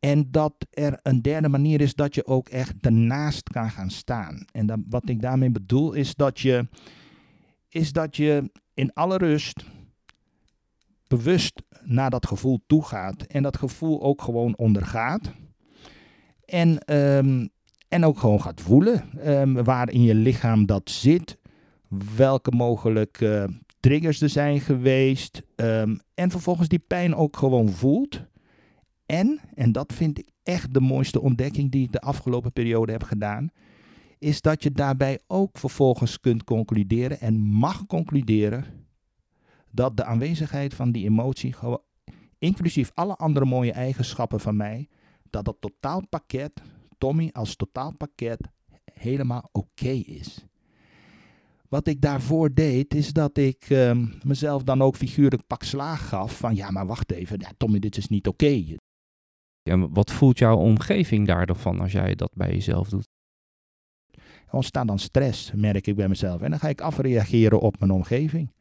En 0.00 0.30
dat 0.30 0.54
er 0.70 0.98
een 1.02 1.22
derde 1.22 1.48
manier 1.48 1.80
is 1.80 1.94
dat 1.94 2.14
je 2.14 2.26
ook 2.26 2.48
echt 2.48 2.74
ernaast 2.80 3.48
kan 3.48 3.70
gaan 3.70 3.90
staan. 3.90 4.44
En 4.52 4.66
dan, 4.66 4.84
wat 4.88 5.08
ik 5.08 5.20
daarmee 5.20 5.50
bedoel 5.50 5.92
is 5.92 6.14
dat 6.14 6.40
je, 6.40 6.68
is 7.68 7.92
dat 7.92 8.16
je 8.16 8.50
in 8.74 8.92
alle 8.92 9.16
rust 9.16 9.64
bewust 11.06 11.62
naar 11.82 12.10
dat 12.10 12.26
gevoel 12.26 12.60
toe 12.66 12.84
gaat. 12.84 13.22
En 13.22 13.42
dat 13.42 13.56
gevoel 13.56 14.02
ook 14.02 14.22
gewoon 14.22 14.56
ondergaat. 14.56 15.32
En, 16.44 16.94
um, 16.96 17.50
en 17.92 18.04
ook 18.04 18.18
gewoon 18.18 18.40
gaat 18.40 18.60
voelen 18.60 19.28
um, 19.28 19.64
waar 19.64 19.90
in 19.90 20.02
je 20.02 20.14
lichaam 20.14 20.66
dat 20.66 20.90
zit. 20.90 21.38
Welke 22.16 22.50
mogelijke 22.50 23.46
uh, 23.48 23.56
triggers 23.80 24.20
er 24.20 24.28
zijn 24.28 24.60
geweest. 24.60 25.42
Um, 25.56 26.00
en 26.14 26.30
vervolgens 26.30 26.68
die 26.68 26.78
pijn 26.78 27.14
ook 27.14 27.36
gewoon 27.36 27.68
voelt. 27.68 28.22
En, 29.06 29.40
en 29.54 29.72
dat 29.72 29.92
vind 29.92 30.18
ik 30.18 30.28
echt 30.42 30.74
de 30.74 30.80
mooiste 30.80 31.20
ontdekking 31.20 31.70
die 31.70 31.84
ik 31.84 31.92
de 31.92 32.00
afgelopen 32.00 32.52
periode 32.52 32.92
heb 32.92 33.02
gedaan. 33.02 33.50
Is 34.18 34.40
dat 34.40 34.62
je 34.62 34.70
daarbij 34.70 35.18
ook 35.26 35.58
vervolgens 35.58 36.20
kunt 36.20 36.44
concluderen 36.44 37.20
en 37.20 37.40
mag 37.40 37.86
concluderen. 37.86 38.64
Dat 39.70 39.96
de 39.96 40.04
aanwezigheid 40.04 40.74
van 40.74 40.92
die 40.92 41.04
emotie, 41.04 41.54
inclusief 42.38 42.90
alle 42.94 43.16
andere 43.16 43.44
mooie 43.44 43.72
eigenschappen 43.72 44.40
van 44.40 44.56
mij, 44.56 44.88
dat 45.30 45.46
het 45.46 45.60
totaalpakket, 45.60 46.62
Tommy 47.02 47.30
als 47.32 47.56
totaalpakket, 47.56 48.48
helemaal 48.92 49.48
oké 49.52 49.66
okay 49.66 49.98
is. 49.98 50.46
wat 51.68 51.86
ik 51.86 52.00
daarvoor 52.00 52.54
deed, 52.54 52.94
is 52.94 53.12
dat 53.12 53.36
ik 53.36 53.64
ehm, 53.68 54.06
mezelf 54.22 54.62
dan 54.62 54.82
ook 54.82 54.96
figuurlijk 54.96 55.46
pak 55.46 55.62
slaag 55.62 56.08
gaf. 56.08 56.36
Van 56.38 56.54
ja, 56.54 56.70
maar 56.70 56.86
wacht 56.86 57.12
even, 57.12 57.40
ja, 57.40 57.50
Tommy, 57.56 57.78
dit 57.78 57.96
is 57.96 58.08
niet 58.08 58.26
oké. 58.26 58.64
Wat 59.90 60.10
voelt 60.10 60.38
jouw 60.38 60.56
omgeving 60.56 61.26
daar 61.26 61.46
dan 61.46 61.56
van 61.56 61.80
als 61.80 61.92
jij 61.92 62.14
dat 62.14 62.30
bij 62.34 62.50
jezelf 62.50 62.88
doet? 62.88 63.08
Er 64.46 64.54
ontstaat 64.54 64.86
dan 64.86 64.98
stress, 64.98 65.52
merk 65.52 65.86
ik 65.86 65.96
bij 65.96 66.08
mezelf. 66.08 66.40
En 66.40 66.50
dan 66.50 66.58
ga 66.58 66.68
ik 66.68 66.80
afreageren 66.80 67.60
op 67.60 67.78
mijn 67.78 67.90
omgeving. 67.90 68.52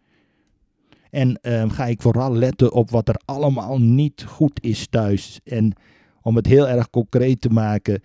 En 1.10 1.36
ehm, 1.42 1.70
ga 1.70 1.86
ik 1.86 2.02
vooral 2.02 2.36
letten 2.36 2.74
op 2.74 2.90
wat 2.90 3.08
er 3.08 3.22
allemaal 3.26 3.80
niet 3.80 4.24
goed 4.24 4.64
is 4.64 4.88
thuis. 4.88 5.40
En 5.44 5.76
om 6.22 6.36
het 6.36 6.46
heel 6.46 6.68
erg 6.68 6.90
concreet 6.90 7.42
te 7.42 7.50
maken, 7.50 8.02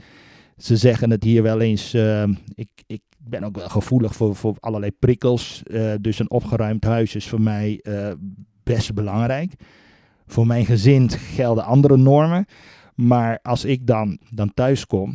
ze 0.56 0.76
zeggen 0.76 1.10
het 1.10 1.24
hier 1.24 1.42
wel 1.42 1.60
eens. 1.60 1.94
ehm, 1.94 2.34
ik, 2.54 2.70
ik 2.86 3.02
ben 3.18 3.44
ook 3.44 3.56
wel 3.56 3.68
gevoelig 3.68 4.14
voor, 4.14 4.36
voor 4.36 4.56
allerlei 4.60 4.92
prikkels. 4.92 5.62
eh, 5.62 5.92
dus 6.00 6.18
een 6.18 6.30
opgeruimd 6.30 6.84
huis 6.84 7.14
is 7.14 7.28
voor 7.28 7.40
mij 7.40 7.80
eh, 7.82 8.12
best 8.62 8.94
belangrijk. 8.94 9.52
Voor 10.26 10.46
mijn 10.46 10.66
gezin 10.66 11.10
gelden 11.10 11.64
andere 11.64 11.96
normen. 11.96 12.46
Maar 12.94 13.38
als 13.42 13.64
ik 13.64 13.86
dan, 13.86 14.18
dan 14.30 14.54
thuis 14.54 14.86
kom, 14.86 15.14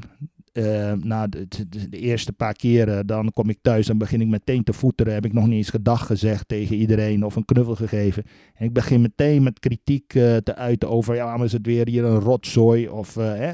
eh, 0.52 0.94
na 0.94 1.28
de, 1.28 1.48
eerste 1.90 2.34
paar 2.34 2.54
keren, 2.54 3.08
dan 3.08 3.32
kom 3.34 3.50
ik 3.50 3.58
thuis 3.62 3.90
en 3.90 3.98
begin 3.98 4.22
ik 4.22 4.28
meteen 4.28 4.64
te 4.64 4.74
voeteren. 4.74 5.14
Heb 5.14 5.26
ik 5.26 5.34
nog 5.34 5.48
niet 5.48 5.56
eens 5.56 5.70
gedag 5.70 6.06
gezegd 6.06 6.48
tegen 6.48 6.76
iedereen 6.76 7.26
of 7.26 7.36
een 7.36 7.46
knuffel 7.46 7.76
gegeven. 7.76 8.24
En 8.56 8.66
ik 8.66 8.74
begin 8.74 9.02
meteen 9.02 9.44
met 9.44 9.60
kritiek 9.60 10.14
eh, 10.14 10.36
te 10.36 10.56
uiten 10.56 10.90
over, 10.90 11.16
ja, 11.16 11.38
maar 11.38 11.46
is 11.46 11.52
het 11.52 11.66
weer 11.66 11.88
hier 11.88 12.04
een 12.04 12.20
rotzooi 12.20 12.90
of... 12.90 13.18
eh, 13.18 13.26
hè? 13.26 13.52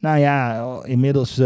Nou 0.00 0.18
ja, 0.18 0.64
inmiddels 0.84 1.36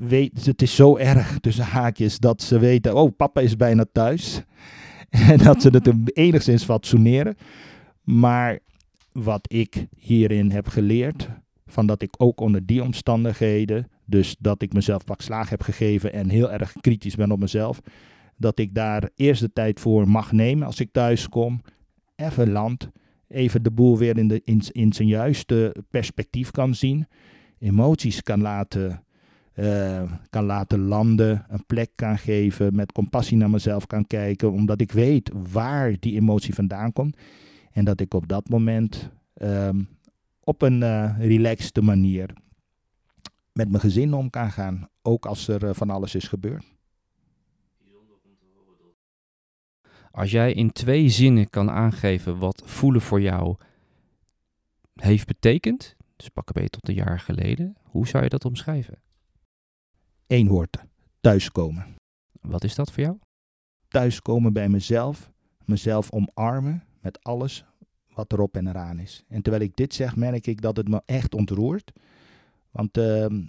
weet 0.00 0.46
het 0.46 0.62
is 0.62 0.74
zo 0.74 0.96
erg 0.96 1.38
tussen 1.40 1.64
haakjes 1.64 2.18
dat 2.18 2.42
ze 2.42 2.58
weten, 2.58 2.94
oh, 2.94 3.16
papa 3.16 3.40
is 3.40 3.56
bijna 3.56 3.84
thuis. 3.92 4.42
En 5.30 5.38
dat 5.38 5.62
ze 5.62 5.68
het 5.68 6.16
enigszins 6.16 6.64
fatsoeneren. 6.64 7.36
Maar 8.02 8.58
wat 9.12 9.52
ik 9.52 9.86
hierin 9.96 10.50
heb 10.50 10.68
geleerd, 10.68 11.28
van 11.66 11.86
dat 11.86 12.02
ik 12.02 12.14
ook 12.16 12.40
onder 12.40 12.66
die 12.66 12.82
omstandigheden, 12.82 13.88
dus 14.04 14.36
dat 14.38 14.62
ik 14.62 14.72
mezelf 14.72 15.04
pak 15.04 15.20
slaag 15.20 15.48
heb 15.48 15.62
gegeven 15.62 16.12
en 16.12 16.28
heel 16.28 16.52
erg 16.52 16.72
kritisch 16.80 17.14
ben 17.14 17.30
op 17.30 17.38
mezelf, 17.38 17.80
dat 18.36 18.58
ik 18.58 18.74
daar 18.74 19.10
eerst 19.16 19.40
de 19.40 19.52
tijd 19.52 19.80
voor 19.80 20.08
mag 20.08 20.32
nemen 20.32 20.66
als 20.66 20.80
ik 20.80 20.92
thuis 20.92 21.28
kom, 21.28 21.60
even 22.16 22.50
land, 22.50 22.90
even 23.28 23.62
de 23.62 23.70
boel 23.70 23.98
weer 23.98 24.18
in, 24.18 24.28
de, 24.28 24.42
in, 24.44 24.62
in 24.72 24.92
zijn 24.92 25.08
juiste 25.08 25.76
perspectief 25.90 26.50
kan 26.50 26.74
zien, 26.74 27.06
emoties 27.58 28.22
kan 28.22 28.40
laten, 28.40 29.04
eh, 29.52 30.02
kan 30.30 30.44
laten 30.44 30.78
landen, 30.78 31.44
een 31.48 31.66
plek 31.66 31.90
kan 31.94 32.18
geven, 32.18 32.74
met 32.74 32.92
compassie 32.92 33.36
naar 33.36 33.50
mezelf 33.50 33.86
kan 33.86 34.06
kijken, 34.06 34.52
omdat 34.52 34.80
ik 34.80 34.92
weet 34.92 35.30
waar 35.52 35.96
die 36.00 36.14
emotie 36.14 36.54
vandaan 36.54 36.92
komt. 36.92 37.16
En 37.72 37.84
dat 37.84 38.00
ik 38.00 38.14
op 38.14 38.28
dat 38.28 38.48
moment 38.48 39.10
ehm, 39.34 39.82
op 40.40 40.62
een 40.62 41.16
relaxte 41.18 41.82
manier 41.82 42.30
met 43.54 43.68
mijn 43.68 43.80
gezin 43.80 44.14
om 44.14 44.30
kan 44.30 44.50
gaan, 44.50 44.88
ook 45.02 45.26
als 45.26 45.48
er 45.48 45.68
eh, 45.68 45.74
van 45.74 45.90
alles 45.90 46.14
is 46.14 46.28
gebeurd. 46.28 46.72
Als 50.10 50.30
jij 50.30 50.52
in 50.52 50.72
twee 50.72 51.08
zinnen 51.08 51.50
kan 51.50 51.70
aangeven 51.70 52.38
wat 52.38 52.62
voelen 52.64 53.00
voor 53.00 53.20
jou 53.20 53.56
heeft 54.94 55.26
betekend, 55.26 55.96
dus 56.16 56.28
pakken 56.28 56.54
bij 56.54 56.68
tot 56.68 56.88
een 56.88 56.94
jaar 56.94 57.20
geleden, 57.20 57.76
hoe 57.82 58.06
zou 58.06 58.22
je 58.22 58.28
dat 58.28 58.44
omschrijven? 58.44 59.02
Eén 60.26 60.48
woord, 60.48 60.84
thuiskomen. 61.20 61.94
Wat 62.40 62.64
is 62.64 62.74
dat 62.74 62.92
voor 62.92 63.02
jou? 63.02 63.18
Thuiskomen 63.88 64.52
bij 64.52 64.68
mezelf, 64.68 65.30
mezelf 65.64 66.10
omarmen 66.10 66.84
met 67.00 67.22
alles 67.22 67.64
wat 68.08 68.32
erop 68.32 68.56
en 68.56 68.66
eraan 68.66 68.98
is. 68.98 69.24
En 69.28 69.42
terwijl 69.42 69.64
ik 69.64 69.76
dit 69.76 69.94
zeg, 69.94 70.16
merk 70.16 70.46
ik 70.46 70.60
dat 70.60 70.76
het 70.76 70.88
me 70.88 71.02
echt 71.06 71.34
ontroert. 71.34 71.92
Want 72.74 72.98
ehm, 72.98 73.42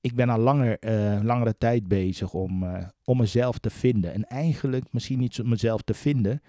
ik 0.00 0.14
ben 0.14 0.28
al 0.28 0.38
langer, 0.38 0.78
eh, 0.78 1.18
langere 1.22 1.58
tijd 1.58 1.88
bezig 1.88 2.32
om, 2.32 2.62
eh, 2.62 2.86
om 3.04 3.16
mezelf 3.16 3.58
te 3.58 3.70
vinden. 3.70 4.12
En 4.12 4.24
eigenlijk 4.24 4.84
misschien 4.90 5.18
niet 5.18 5.44
mezelf 5.44 5.82
te 5.82 5.94
vinden, 5.94 6.42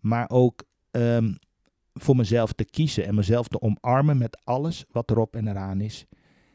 maar 0.00 0.30
ook 0.30 0.68
ehm, 0.90 1.34
voor 1.94 2.16
mezelf 2.16 2.52
te 2.52 2.64
kiezen 2.64 3.06
en 3.06 3.14
mezelf 3.14 3.48
te 3.48 3.60
omarmen 3.60 4.18
met 4.18 4.40
alles 4.44 4.84
wat 4.90 5.10
erop 5.10 5.36
en 5.36 5.48
eraan 5.48 5.80
is. 5.80 6.06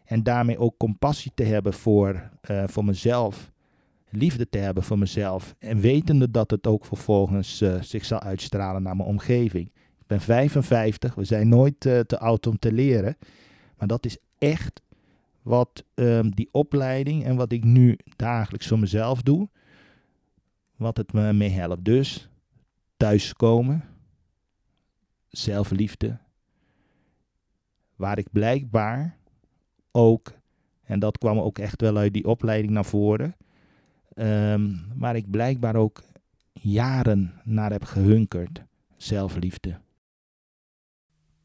En 0.06 0.24
daarmee 0.24 0.58
ook 0.58 0.78
compassie 0.78 1.32
te 1.36 1.44
hebben 1.44 1.74
voor, 1.74 2.30
eh, 2.42 2.64
voor 2.68 2.86
mezelf, 2.86 3.52
liefde 4.10 4.50
te 4.50 4.58
hebben 4.58 4.84
voor 4.84 5.00
mezelf. 5.00 5.56
En 5.60 5.80
wetende 5.80 6.32
dat 6.32 6.52
het 6.52 6.68
ook 6.68 6.86
vervolgens 6.86 7.64
zich 7.82 8.06
zal 8.06 8.20
uitstralen 8.20 8.84
naar 8.84 8.96
mijn 8.96 9.10
omgeving. 9.10 9.68
Ik 10.00 10.08
ben 10.08 10.22
55, 10.22 11.16
we 11.16 11.24
zijn 11.24 11.50
nooit 11.50 11.80
te 11.80 12.20
oud 12.20 12.48
om 12.48 12.60
te 12.60 12.72
leren. 12.72 13.18
Maar 13.78 13.88
dat 13.88 14.06
is 14.06 14.18
echt 14.38 14.82
wat 15.46 15.84
ehm, 15.94 16.30
die 16.30 16.50
opleiding 16.52 17.24
en 17.24 17.36
wat 17.36 17.52
ik 17.52 17.64
nu 17.64 17.98
dagelijks 18.16 18.68
voor 18.68 18.80
mezelf 18.80 19.22
doe, 19.22 19.50
wat 20.75 20.98
het 20.98 21.14
me 21.14 21.34
mee 21.34 21.50
helpt. 21.50 21.86
Dus 21.86 22.30
thuiskomen, 22.98 23.84
zelfliefde, 25.30 26.18
waar 27.96 28.18
ik 28.18 28.28
blijkbaar 28.32 29.18
ook, 29.92 30.34
en 30.84 31.00
dat 31.00 31.18
kwam 31.18 31.40
ook 31.40 31.58
echt 31.60 31.82
wel 31.82 31.98
uit 31.98 32.14
die 32.14 32.25
opleiding 32.25 32.74
naar 32.74 32.86
voren, 32.86 33.36
ehm, 34.14 34.75
waar 34.96 35.16
ik 35.16 35.30
blijkbaar 35.30 35.75
ook 35.75 36.04
jaren 36.54 37.42
naar 37.44 37.72
heb 37.72 37.84
gehunkerd, 37.84 38.64
zelfliefde. 38.98 39.80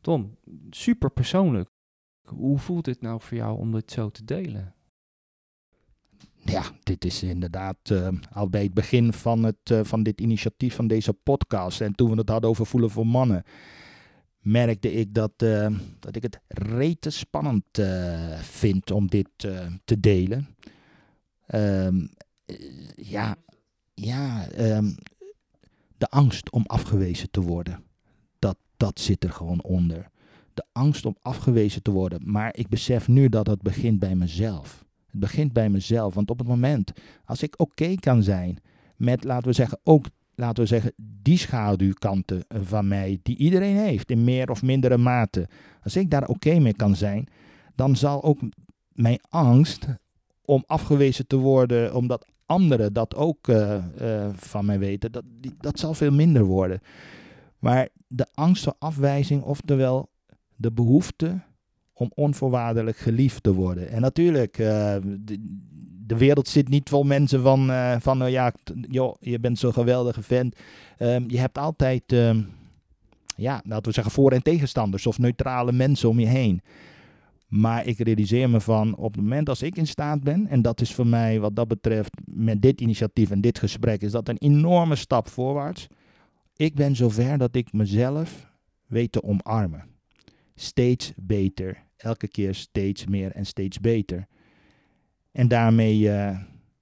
Tom, 0.00 0.36
super 0.70 1.10
persoonlijk. 1.10 1.68
Hoe 2.22 2.58
voelt 2.58 2.84
dit 2.84 3.00
nou 3.00 3.20
voor 3.20 3.36
jou 3.36 3.58
om 3.58 3.72
dit 3.72 3.90
zo 3.90 4.10
te 4.10 4.24
delen? 4.24 4.74
Ja, 6.44 6.62
dit 6.82 7.04
is 7.04 7.22
inderdaad 7.22 7.76
eh, 7.82 8.08
al 8.32 8.48
bij 8.48 8.62
het 8.62 8.74
begin 8.74 9.12
van, 9.12 9.42
het, 9.42 9.70
eh, 9.70 9.80
van 9.84 10.02
dit 10.02 10.20
initiatief 10.20 10.74
van 10.74 10.86
deze 10.86 11.12
podcast. 11.12 11.80
En 11.80 11.94
toen 11.94 12.10
we 12.10 12.16
het 12.16 12.28
hadden 12.28 12.50
over 12.50 12.66
voelen 12.66 12.90
voor 12.90 13.06
mannen, 13.06 13.42
merkte 14.38 14.92
ik 14.92 15.14
dat, 15.14 15.32
eh, 15.36 15.74
dat 15.98 16.16
ik 16.16 16.22
het 16.22 16.40
rete 16.48 17.10
spannend 17.10 17.64
vind 18.40 18.90
om 18.90 19.06
dit 19.06 19.28
te 19.84 20.00
delen. 20.00 20.48
Ehm, 21.50 22.06
eh, 22.44 22.56
ja, 22.96 23.36
ja 23.94 24.48
ehm, 24.48 24.90
de 25.98 26.08
angst 26.08 26.50
om 26.50 26.64
afgewezen 26.66 27.30
te 27.30 27.40
worden, 27.40 27.84
dat, 28.38 28.56
dat 28.76 29.00
zit 29.00 29.24
er 29.24 29.32
gewoon 29.32 29.62
onder. 29.62 30.09
De 30.60 30.66
angst 30.72 31.06
om 31.06 31.16
afgewezen 31.20 31.82
te 31.82 31.90
worden. 31.90 32.20
Maar 32.24 32.56
ik 32.56 32.68
besef 32.68 33.08
nu 33.08 33.28
dat 33.28 33.46
het 33.46 33.62
begint 33.62 33.98
bij 33.98 34.14
mezelf. 34.14 34.84
Het 35.06 35.20
begint 35.20 35.52
bij 35.52 35.70
mezelf. 35.70 36.14
Want 36.14 36.30
op 36.30 36.38
het 36.38 36.48
moment 36.48 36.92
als 37.24 37.42
ik 37.42 37.54
oké 37.56 37.94
kan 37.94 38.22
zijn 38.22 38.58
met, 38.96 39.24
laten 39.24 39.48
we 39.48 39.52
zeggen, 39.52 39.80
ook 39.82 40.06
laten 40.34 40.62
we 40.62 40.68
zeggen, 40.68 40.92
die 40.96 41.38
schaduwkanten 41.38 42.44
eh, 42.48 42.60
van 42.62 42.88
mij, 42.88 43.18
die 43.22 43.36
iedereen 43.36 43.76
heeft 43.76 44.10
in 44.10 44.24
meer 44.24 44.50
of 44.50 44.62
mindere 44.62 44.96
mate. 44.96 45.48
Als 45.82 45.96
ik 45.96 46.10
daar 46.10 46.28
oké 46.28 46.58
mee 46.58 46.74
kan 46.74 46.96
zijn, 46.96 47.28
dan 47.74 47.96
zal 47.96 48.22
ook 48.22 48.38
mijn 48.92 49.20
angst 49.28 49.86
om 50.44 50.64
afgewezen 50.66 51.26
te 51.26 51.36
worden, 51.36 51.94
omdat 51.94 52.26
anderen 52.46 52.92
dat 52.92 53.14
ook 53.14 53.48
eh, 53.48 53.76
eh, 53.76 54.34
van 54.34 54.64
mij 54.64 54.78
weten, 54.78 55.12
dat, 55.12 55.24
dat 55.58 55.78
zal 55.78 55.94
veel 55.94 56.12
minder 56.12 56.44
worden. 56.44 56.80
Maar 57.58 57.88
de 58.06 58.26
angst 58.34 58.62
voor 58.64 58.74
afwijzing, 58.78 59.42
oftewel 59.42 60.08
de 60.60 60.72
behoefte 60.72 61.40
om 61.92 62.10
onvoorwaardelijk 62.14 62.96
geliefd 62.96 63.42
te 63.42 63.52
worden. 63.52 63.90
En 63.90 64.00
natuurlijk, 64.00 64.58
uh, 64.58 64.66
de, 66.06 66.16
wereld 66.16 66.48
zit 66.48 66.68
niet 66.68 66.88
vol 66.88 67.02
mensen 67.02 67.42
van, 67.42 67.70
uh, 67.70 67.96
van 67.98 68.22
uh, 68.22 68.30
ja, 68.30 68.52
joh, 68.88 69.14
je 69.20 69.38
bent 69.38 69.58
zo'n 69.58 69.72
geweldige 69.72 70.22
vent. 70.22 70.56
Um, 70.98 71.24
je 71.30 71.38
hebt 71.38 71.58
altijd, 71.58 72.12
um, 72.12 72.48
ja, 73.36 73.62
laten 73.64 73.86
we 73.86 73.92
zeggen, 73.92 74.12
voor- 74.12 74.32
en 74.32 74.42
tegenstanders 74.42 75.06
of 75.06 75.18
neutrale 75.18 75.72
mensen 75.72 76.08
om 76.08 76.20
je 76.20 76.26
heen. 76.26 76.60
Maar 77.48 77.86
ik 77.86 77.98
realiseer 77.98 78.50
me 78.50 78.60
van, 78.60 78.96
op 78.96 79.12
het 79.14 79.22
moment 79.22 79.48
als 79.48 79.62
ik 79.62 79.76
in 79.76 79.86
staat 79.86 80.22
ben, 80.22 80.46
en 80.46 80.62
dat 80.62 80.80
is 80.80 80.94
voor 80.94 81.06
mij 81.06 81.40
wat 81.40 81.56
dat 81.56 81.68
betreft 81.68 82.12
met 82.24 82.62
dit 82.62 82.80
initiatief 82.80 83.30
en 83.30 83.40
dit 83.40 83.58
gesprek, 83.58 84.02
is 84.02 84.12
dat 84.12 84.28
een 84.28 84.38
enorme 84.38 84.96
stap 84.96 85.28
voorwaarts. 85.28 85.86
Ik 86.56 86.74
ben 86.74 86.96
zover 86.96 87.38
dat 87.38 87.54
ik 87.54 87.72
mezelf 87.72 88.46
weet 88.86 89.12
te 89.12 89.22
omarmen. 89.22 89.90
Steeds 90.60 91.12
beter, 91.16 91.86
elke 91.96 92.28
keer 92.28 92.54
steeds 92.54 93.06
meer 93.06 93.32
en 93.32 93.46
steeds 93.46 93.80
beter. 93.80 94.26
En 95.32 95.48
daarmee 95.48 95.98
uh, 95.98 96.38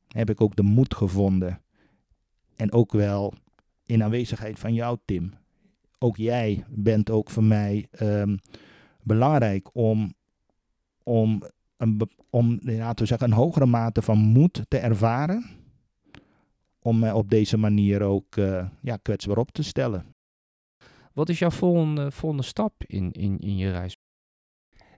heb 0.09 0.31
ik 0.31 0.41
ook 0.41 0.57
de 0.57 0.63
moed 0.63 0.95
gevonden. 0.95 1.61
En 2.57 2.73
ook 2.73 2.93
wel 2.93 3.35
in 3.87 4.03
aanwezigheid 4.03 4.59
van 4.59 4.75
jou, 4.75 4.99
Tim. 5.05 5.33
Ook 5.99 6.17
jij 6.17 6.65
bent 6.69 7.11
ook 7.11 7.31
voor 7.31 7.45
mij 7.45 7.89
um, 8.01 8.39
belangrijk 9.03 9.75
om, 9.75 10.15
om, 11.03 11.43
een, 11.77 12.11
om 12.31 12.59
laten 12.63 13.03
we 13.03 13.07
zeggen, 13.07 13.29
een 13.29 13.37
hogere 13.37 13.67
mate 13.67 14.03
van 14.03 14.19
moed 14.19 14.63
te 14.69 14.79
ervaren. 14.79 15.45
om 16.83 16.99
mij 16.99 17.13
op 17.13 17.31
deze 17.31 17.57
manier 17.57 18.03
ook 18.03 18.37
uh, 18.37 18.67
ja, 18.83 18.97
kwetsbaar 18.97 19.39
op 19.39 19.51
te 19.51 19.63
stellen. 19.63 20.15
Wat 21.19 21.29
is 21.29 21.39
jouw 21.39 21.51
volgende, 21.51 22.11
volgende 22.11 22.45
stap 22.45 22.85
in, 22.87 23.13
in, 23.13 23.39
in 23.39 23.57
je 23.57 23.71
reis? 23.71 23.97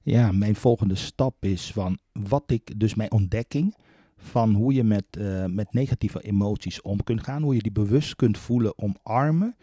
Ja, 0.03 0.33
mijn 0.33 0.55
volgende 0.55 0.95
stap 0.95 1.45
is 1.45 1.73
van 1.73 1.99
wat 2.13 2.51
ik, 2.51 2.81
dus 2.81 2.95
mijn 2.95 3.13
ontdekking 3.13 3.77
van 4.17 4.55
hoe 4.55 4.73
je 4.73 4.85
met, 4.85 5.05
uh, 5.19 5.45
met 5.45 5.73
negatieve 5.73 6.21
emoties 6.23 6.83
om 6.83 7.03
kunt 7.05 7.25
gaan, 7.25 7.43
hoe 7.43 7.55
je 7.55 7.63
die 7.63 7.73
bewust 7.73 8.17
kunt 8.17 8.39
voelen, 8.39 8.79
omarmen. 8.79 9.57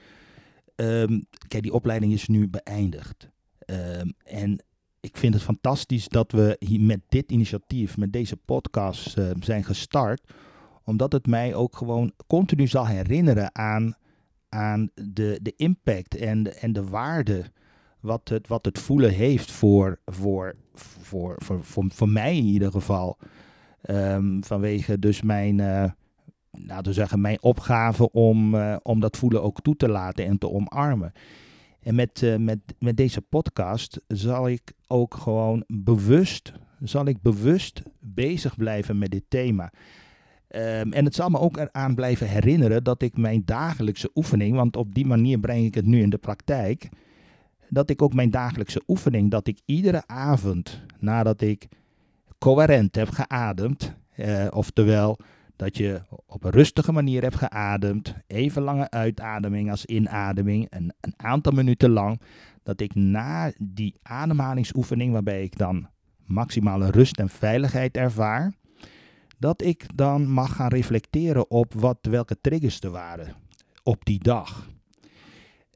Um, 0.75 1.27
kijk, 1.47 1.63
die 1.63 1.73
opleiding 1.73 2.13
is 2.13 2.27
nu 2.27 2.47
beëindigd. 2.49 3.29
Um, 3.65 4.13
en 4.23 4.63
ik 4.99 5.17
vind 5.17 5.33
het 5.33 5.43
fantastisch 5.43 6.07
dat 6.07 6.31
we 6.31 6.55
hier 6.59 6.81
met 6.81 7.01
dit 7.07 7.31
initiatief, 7.31 7.97
met 7.97 8.13
deze 8.13 8.37
podcast 8.37 9.17
uh, 9.17 9.29
zijn 9.39 9.63
gestart. 9.63 10.33
Omdat 10.83 11.11
het 11.11 11.27
mij 11.27 11.55
ook 11.55 11.75
gewoon 11.75 12.13
continu 12.27 12.67
zal 12.67 12.87
herinneren 12.87 13.55
aan, 13.55 13.95
aan 14.49 14.89
de, 14.93 15.39
de 15.41 15.53
impact 15.55 16.15
en 16.15 16.43
de, 16.43 16.49
en 16.49 16.73
de 16.73 16.83
waarde 16.83 17.51
wat 17.99 18.29
het, 18.29 18.47
wat 18.47 18.65
het 18.65 18.79
voelen 18.79 19.13
heeft 19.13 19.51
voor, 19.51 19.99
voor, 20.05 20.55
voor, 20.73 21.35
voor, 21.37 21.63
voor, 21.63 21.85
voor 21.89 22.09
mij 22.09 22.37
in 22.37 22.45
ieder 22.45 22.71
geval. 22.71 23.17
Um, 23.89 24.43
vanwege 24.43 24.99
dus 24.99 25.21
mijn, 25.21 25.59
uh, 25.59 25.83
laten 26.51 26.85
we 26.85 26.93
zeggen, 26.93 27.21
mijn 27.21 27.41
opgave 27.41 28.11
om, 28.11 28.55
uh, 28.55 28.75
om 28.81 28.99
dat 28.99 29.17
voelen 29.17 29.43
ook 29.43 29.61
toe 29.61 29.75
te 29.75 29.89
laten 29.89 30.25
en 30.25 30.37
te 30.37 30.49
omarmen. 30.49 31.11
En 31.79 31.95
met, 31.95 32.21
uh, 32.21 32.35
met, 32.35 32.59
met 32.79 32.97
deze 32.97 33.21
podcast 33.21 34.01
zal 34.07 34.49
ik 34.49 34.73
ook 34.87 35.15
gewoon 35.15 35.63
bewust, 35.67 36.53
zal 36.79 37.05
ik 37.05 37.21
bewust 37.21 37.81
bezig 37.99 38.55
blijven 38.55 38.97
met 38.97 39.11
dit 39.11 39.23
thema. 39.27 39.71
Um, 40.55 40.93
en 40.93 41.05
het 41.05 41.15
zal 41.15 41.29
me 41.29 41.39
ook 41.39 41.57
eraan 41.57 41.95
blijven 41.95 42.27
herinneren 42.27 42.83
dat 42.83 43.01
ik 43.01 43.17
mijn 43.17 43.41
dagelijkse 43.45 44.09
oefening, 44.15 44.55
want 44.55 44.75
op 44.75 44.95
die 44.95 45.05
manier 45.05 45.39
breng 45.39 45.65
ik 45.65 45.75
het 45.75 45.85
nu 45.85 46.01
in 46.01 46.09
de 46.09 46.17
praktijk, 46.17 46.89
dat 47.69 47.89
ik 47.89 48.01
ook 48.01 48.13
mijn 48.13 48.31
dagelijkse 48.31 48.81
oefening, 48.87 49.31
dat 49.31 49.47
ik 49.47 49.59
iedere 49.65 50.03
avond 50.05 50.81
nadat 50.99 51.41
ik 51.41 51.67
coherent 52.37 52.95
heb 52.95 53.09
geademd, 53.09 53.95
uh, 54.15 54.47
oftewel 54.49 55.19
dat 55.55 55.77
je 55.77 56.01
op 56.25 56.43
een 56.43 56.51
rustige 56.51 56.91
manier 56.91 57.21
hebt 57.21 57.35
geademd, 57.35 58.15
even 58.27 58.61
lange 58.61 58.89
uitademing 58.89 59.71
als 59.71 59.85
inademing, 59.85 60.67
een, 60.69 60.93
een 61.01 61.13
aantal 61.17 61.51
minuten 61.51 61.89
lang, 61.89 62.21
dat 62.63 62.81
ik 62.81 62.95
na 62.95 63.51
die 63.57 63.95
ademhalingsoefening, 64.01 65.11
waarbij 65.11 65.43
ik 65.43 65.57
dan 65.57 65.87
maximale 66.25 66.91
rust 66.91 67.19
en 67.19 67.29
veiligheid 67.29 67.97
ervaar, 67.97 68.53
dat 69.37 69.61
ik 69.63 69.85
dan 69.95 70.29
mag 70.29 70.55
gaan 70.55 70.69
reflecteren 70.69 71.49
op 71.49 71.73
wat, 71.73 71.97
welke 72.01 72.37
triggers 72.41 72.81
er 72.81 72.91
waren 72.91 73.35
op 73.83 74.05
die 74.05 74.19
dag. 74.19 74.69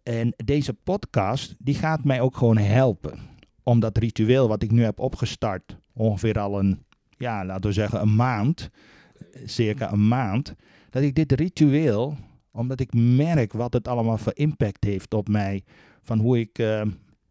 En 0.04 0.34
deze 0.46 0.74
podcast 0.74 1.56
die 1.58 1.76
gaat 1.76 2.04
mij 2.04 2.22
ook 2.22 2.38
gewoon 2.38 2.58
helpen 2.58 3.20
om 3.64 3.80
dat 3.80 3.98
ritueel 3.98 4.48
wat 4.48 4.64
ik 4.64 4.72
nu 4.72 4.84
heb 4.84 5.00
opgestart, 5.00 5.78
ongeveer 5.94 6.40
al 6.40 6.60
een, 6.60 6.84
ja, 7.18 7.46
laten 7.46 7.70
we 7.70 7.72
zeggen 7.72 8.02
een 8.02 8.16
maand, 8.16 8.70
circa 9.46 9.92
een 9.92 10.08
maand, 10.08 10.56
dat 10.90 11.04
ik 11.04 11.16
dit 11.16 11.32
ritueel, 11.32 12.18
omdat 12.52 12.80
ik 12.80 12.94
merk 12.94 13.54
wat 13.54 13.74
het 13.74 13.88
allemaal 13.88 14.18
voor 14.18 14.36
impact 14.36 14.84
heeft 14.84 15.14
op 15.14 15.28
mij, 15.28 15.64
van 16.02 16.20
hoe 16.20 16.40
ik 16.40 16.60
uh, 16.60 16.82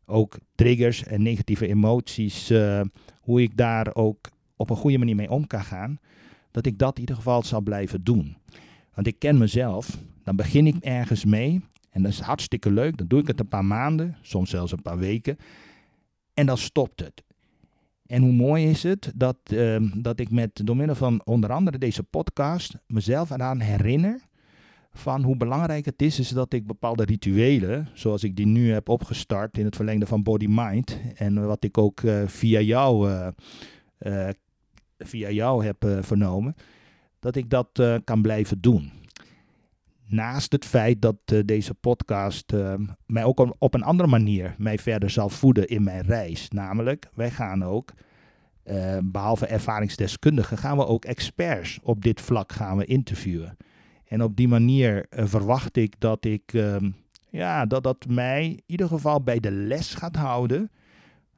ook 0.06 0.38
triggers 0.54 1.04
en 1.04 1.22
negatieve 1.22 1.66
emoties, 1.66 2.50
uh, 2.50 2.80
hoe 3.20 3.42
ik 3.42 3.56
daar 3.56 3.94
ook 3.94 4.28
op 4.56 4.70
een 4.70 4.76
goede 4.76 4.98
manier 4.98 5.16
mee 5.16 5.30
om 5.30 5.46
kan 5.46 5.64
gaan, 5.64 5.98
dat 6.50 6.66
ik 6.66 6.78
dat 6.78 6.94
in 6.94 7.00
ieder 7.00 7.16
geval 7.16 7.42
zal 7.42 7.60
blijven 7.60 8.04
doen. 8.04 8.36
Want 8.94 9.06
ik 9.06 9.18
ken 9.18 9.38
mezelf, 9.38 9.98
dan 10.24 10.36
begin 10.36 10.66
ik 10.66 10.76
ergens 10.76 11.24
mee 11.24 11.60
en 11.90 12.02
dat 12.02 12.12
is 12.12 12.20
hartstikke 12.20 12.70
leuk, 12.70 12.96
dan 12.96 13.06
doe 13.06 13.20
ik 13.20 13.26
het 13.26 13.40
een 13.40 13.48
paar 13.48 13.64
maanden, 13.64 14.16
soms 14.22 14.50
zelfs 14.50 14.72
een 14.72 14.82
paar 14.82 14.98
weken, 14.98 15.36
en 16.34 16.46
dan 16.46 16.58
stopt 16.58 17.00
het. 17.00 17.22
En 18.06 18.22
hoe 18.22 18.32
mooi 18.32 18.66
is 18.66 18.82
het 18.82 19.12
dat, 19.14 19.36
uh, 19.52 19.76
dat 19.94 20.20
ik 20.20 20.30
met, 20.30 20.60
door 20.64 20.76
middel 20.76 20.96
van 20.96 21.20
onder 21.24 21.52
andere 21.52 21.78
deze 21.78 22.02
podcast 22.02 22.74
mezelf 22.86 23.30
eraan 23.30 23.60
herinner 23.60 24.20
van 24.92 25.22
hoe 25.22 25.36
belangrijk 25.36 25.84
het 25.84 26.02
is, 26.02 26.18
is 26.18 26.28
dat 26.28 26.52
ik 26.52 26.66
bepaalde 26.66 27.04
rituelen, 27.04 27.88
zoals 27.94 28.24
ik 28.24 28.36
die 28.36 28.46
nu 28.46 28.72
heb 28.72 28.88
opgestart 28.88 29.58
in 29.58 29.64
het 29.64 29.76
verlengde 29.76 30.06
van 30.06 30.22
Body 30.22 30.46
Mind, 30.48 30.98
en 31.14 31.46
wat 31.46 31.64
ik 31.64 31.78
ook 31.78 32.00
uh, 32.00 32.26
via 32.26 32.60
jou, 32.60 33.10
uh, 33.10 34.28
via 35.04 35.30
jou 35.30 35.64
heb 35.64 35.86
vernomen, 36.00 36.54
dat 37.18 37.36
ik 37.36 37.50
dat 37.50 38.00
kan 38.04 38.22
blijven 38.22 38.60
doen. 38.60 38.92
Naast 40.10 40.52
het 40.52 40.64
feit 40.64 41.02
dat 41.02 41.16
uh, 41.32 41.40
deze 41.44 41.74
podcast 41.74 42.52
uh, 42.52 42.74
mij 43.06 43.24
ook 43.24 43.54
op 43.58 43.74
een 43.74 43.82
andere 43.82 44.08
manier 44.08 44.54
mij 44.58 44.78
verder 44.78 45.10
zal 45.10 45.28
voeden 45.28 45.68
in 45.68 45.82
mijn 45.82 46.02
reis. 46.02 46.48
Namelijk, 46.48 47.08
wij 47.14 47.30
gaan 47.30 47.64
ook, 47.64 47.92
uh, 48.64 48.98
behalve 49.02 49.46
ervaringsdeskundigen, 49.46 50.58
gaan 50.58 50.76
we 50.76 50.86
ook 50.86 51.04
experts 51.04 51.78
op 51.82 52.02
dit 52.02 52.20
vlak 52.20 52.52
gaan 52.52 52.76
we 52.76 52.84
interviewen. 52.84 53.56
En 54.04 54.22
op 54.22 54.36
die 54.36 54.48
manier 54.48 55.06
verwacht 55.10 55.76
ik 55.76 55.94
dat 55.98 56.24
ik, 56.24 56.52
ehm, 56.52 56.90
ja, 57.28 57.66
dat 57.66 57.82
dat 57.82 58.06
mij 58.08 58.46
in 58.46 58.62
ieder 58.66 58.88
geval 58.88 59.22
bij 59.22 59.40
de 59.40 59.50
les 59.50 59.94
gaat 59.94 60.16
houden. 60.16 60.70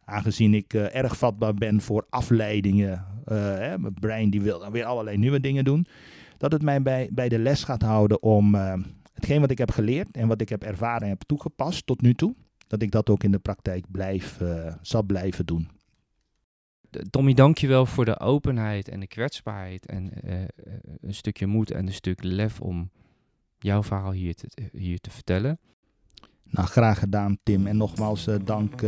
Aangezien 0.05 0.55
ik 0.55 0.75
erg 0.75 1.17
vatbaar 1.17 1.55
ben 1.55 1.81
voor 1.81 2.07
afleidingen. 2.11 3.07
Hè, 3.25 3.79
mijn 3.79 3.95
brein 3.95 4.31
die 4.31 4.43
wil 4.43 4.59
dan 4.59 4.73
weer 4.73 4.85
allerlei 4.85 5.17
nieuwe 5.17 5.41
dingen 5.41 5.65
doen 5.65 5.87
dat 6.38 6.53
het 6.53 6.62
mij 6.62 6.83
bij, 6.83 7.09
bij 7.12 7.29
de 7.29 7.38
les 7.38 7.65
gaat 7.65 7.83
houden 7.83 8.23
om 8.23 8.55
uh, 8.55 8.75
hetgeen 9.12 9.41
wat 9.41 9.51
ik 9.51 9.59
heb 9.59 9.71
geleerd 9.71 10.17
en 10.17 10.29
wat 10.29 10.41
ik 10.41 10.49
heb 10.49 10.62
ervaren 10.62 11.03
en 11.03 11.09
heb 11.09 11.23
toegepast 11.23 11.87
tot 11.87 12.01
nu 12.01 12.15
toe, 12.15 12.35
dat 12.67 12.83
ik 12.83 12.91
dat 12.91 13.11
ook 13.11 13.25
in 13.25 13.31
de 13.31 13.38
praktijk 13.38 13.85
blijf, 13.91 14.41
zal 14.81 15.03
blijven 15.03 15.47
doen. 15.47 15.69
Tommy, 17.11 17.35
dankjewel 17.35 17.87
voor 17.87 18.05
de 18.05 18.19
openheid 18.19 18.88
en 18.88 19.01
de 19.01 19.07
kwetsbaarheid 19.07 19.87
en 19.87 20.11
uh, 20.25 20.35
een 21.01 21.15
stukje 21.15 21.47
moed 21.47 21.71
en 21.71 21.87
een 21.87 21.93
stuk 21.93 22.23
lef 22.23 22.61
om 22.61 22.91
jouw 23.59 23.83
verhaal 23.83 24.12
hier 24.12 24.35
te, 24.35 24.49
hier 24.73 25.01
te 25.01 25.11
vertellen. 25.11 25.59
Nou, 26.45 26.67
graag 26.69 26.99
gedaan 26.99 27.38
Tim 27.43 27.67
en 27.67 27.77
nogmaals 27.77 28.29
dank 28.45 28.83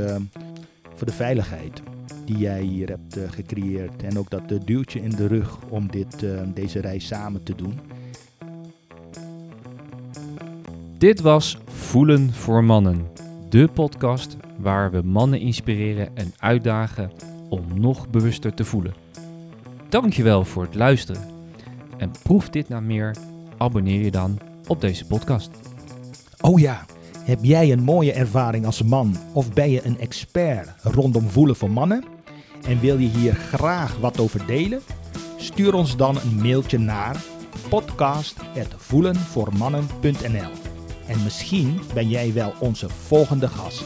voor 0.94 1.06
de 1.06 1.12
veiligheid 1.12 1.82
die 2.24 2.38
jij 2.38 2.62
hier 2.62 2.88
hebt 2.88 3.16
uh, 3.16 3.30
gecreëerd. 3.30 4.02
En 4.02 4.18
ook 4.18 4.30
dat 4.30 4.52
uh, 4.52 4.58
duwtje 4.64 5.00
in 5.00 5.10
de 5.10 5.26
rug 5.26 5.58
om 5.68 5.90
dit, 5.90 6.22
uh, 6.22 6.40
deze 6.54 6.80
reis 6.80 7.06
samen 7.06 7.42
te 7.42 7.54
doen. 7.54 7.80
Dit 10.98 11.20
was 11.20 11.58
Voelen 11.66 12.32
voor 12.32 12.64
Mannen. 12.64 13.06
De 13.48 13.68
podcast 13.68 14.36
waar 14.58 14.90
we 14.90 15.02
mannen 15.02 15.40
inspireren 15.40 16.16
en 16.16 16.32
uitdagen 16.38 17.10
om 17.48 17.64
nog 17.74 18.08
bewuster 18.08 18.54
te 18.54 18.64
voelen. 18.64 18.94
Dankjewel 19.88 20.44
voor 20.44 20.62
het 20.62 20.74
luisteren. 20.74 21.22
En 21.96 22.10
proef 22.22 22.48
dit 22.48 22.68
nou 22.68 22.82
meer, 22.82 23.16
abonneer 23.56 24.04
je 24.04 24.10
dan 24.10 24.38
op 24.66 24.80
deze 24.80 25.06
podcast. 25.06 25.50
Oh 26.40 26.60
ja, 26.60 26.84
heb 27.24 27.38
jij 27.42 27.72
een 27.72 27.82
mooie 27.82 28.12
ervaring 28.12 28.66
als 28.66 28.82
man 28.82 29.16
of 29.32 29.52
ben 29.52 29.70
je 29.70 29.84
een 29.84 29.98
expert 29.98 30.68
rondom 30.82 31.28
voelen 31.28 31.56
voor 31.56 31.70
mannen? 31.70 32.04
En 32.66 32.80
wil 32.80 32.98
je 32.98 33.08
hier 33.08 33.34
graag 33.34 33.96
wat 34.00 34.20
over 34.20 34.46
delen? 34.46 34.80
Stuur 35.36 35.74
ons 35.74 35.96
dan 35.96 36.16
een 36.16 36.42
mailtje 36.42 36.78
naar 36.78 37.22
podcast.voelenvoormannen.nl 37.68 40.50
En 41.06 41.22
misschien 41.22 41.80
ben 41.94 42.08
jij 42.08 42.32
wel 42.32 42.52
onze 42.60 42.88
volgende 42.88 43.48
gast. 43.48 43.84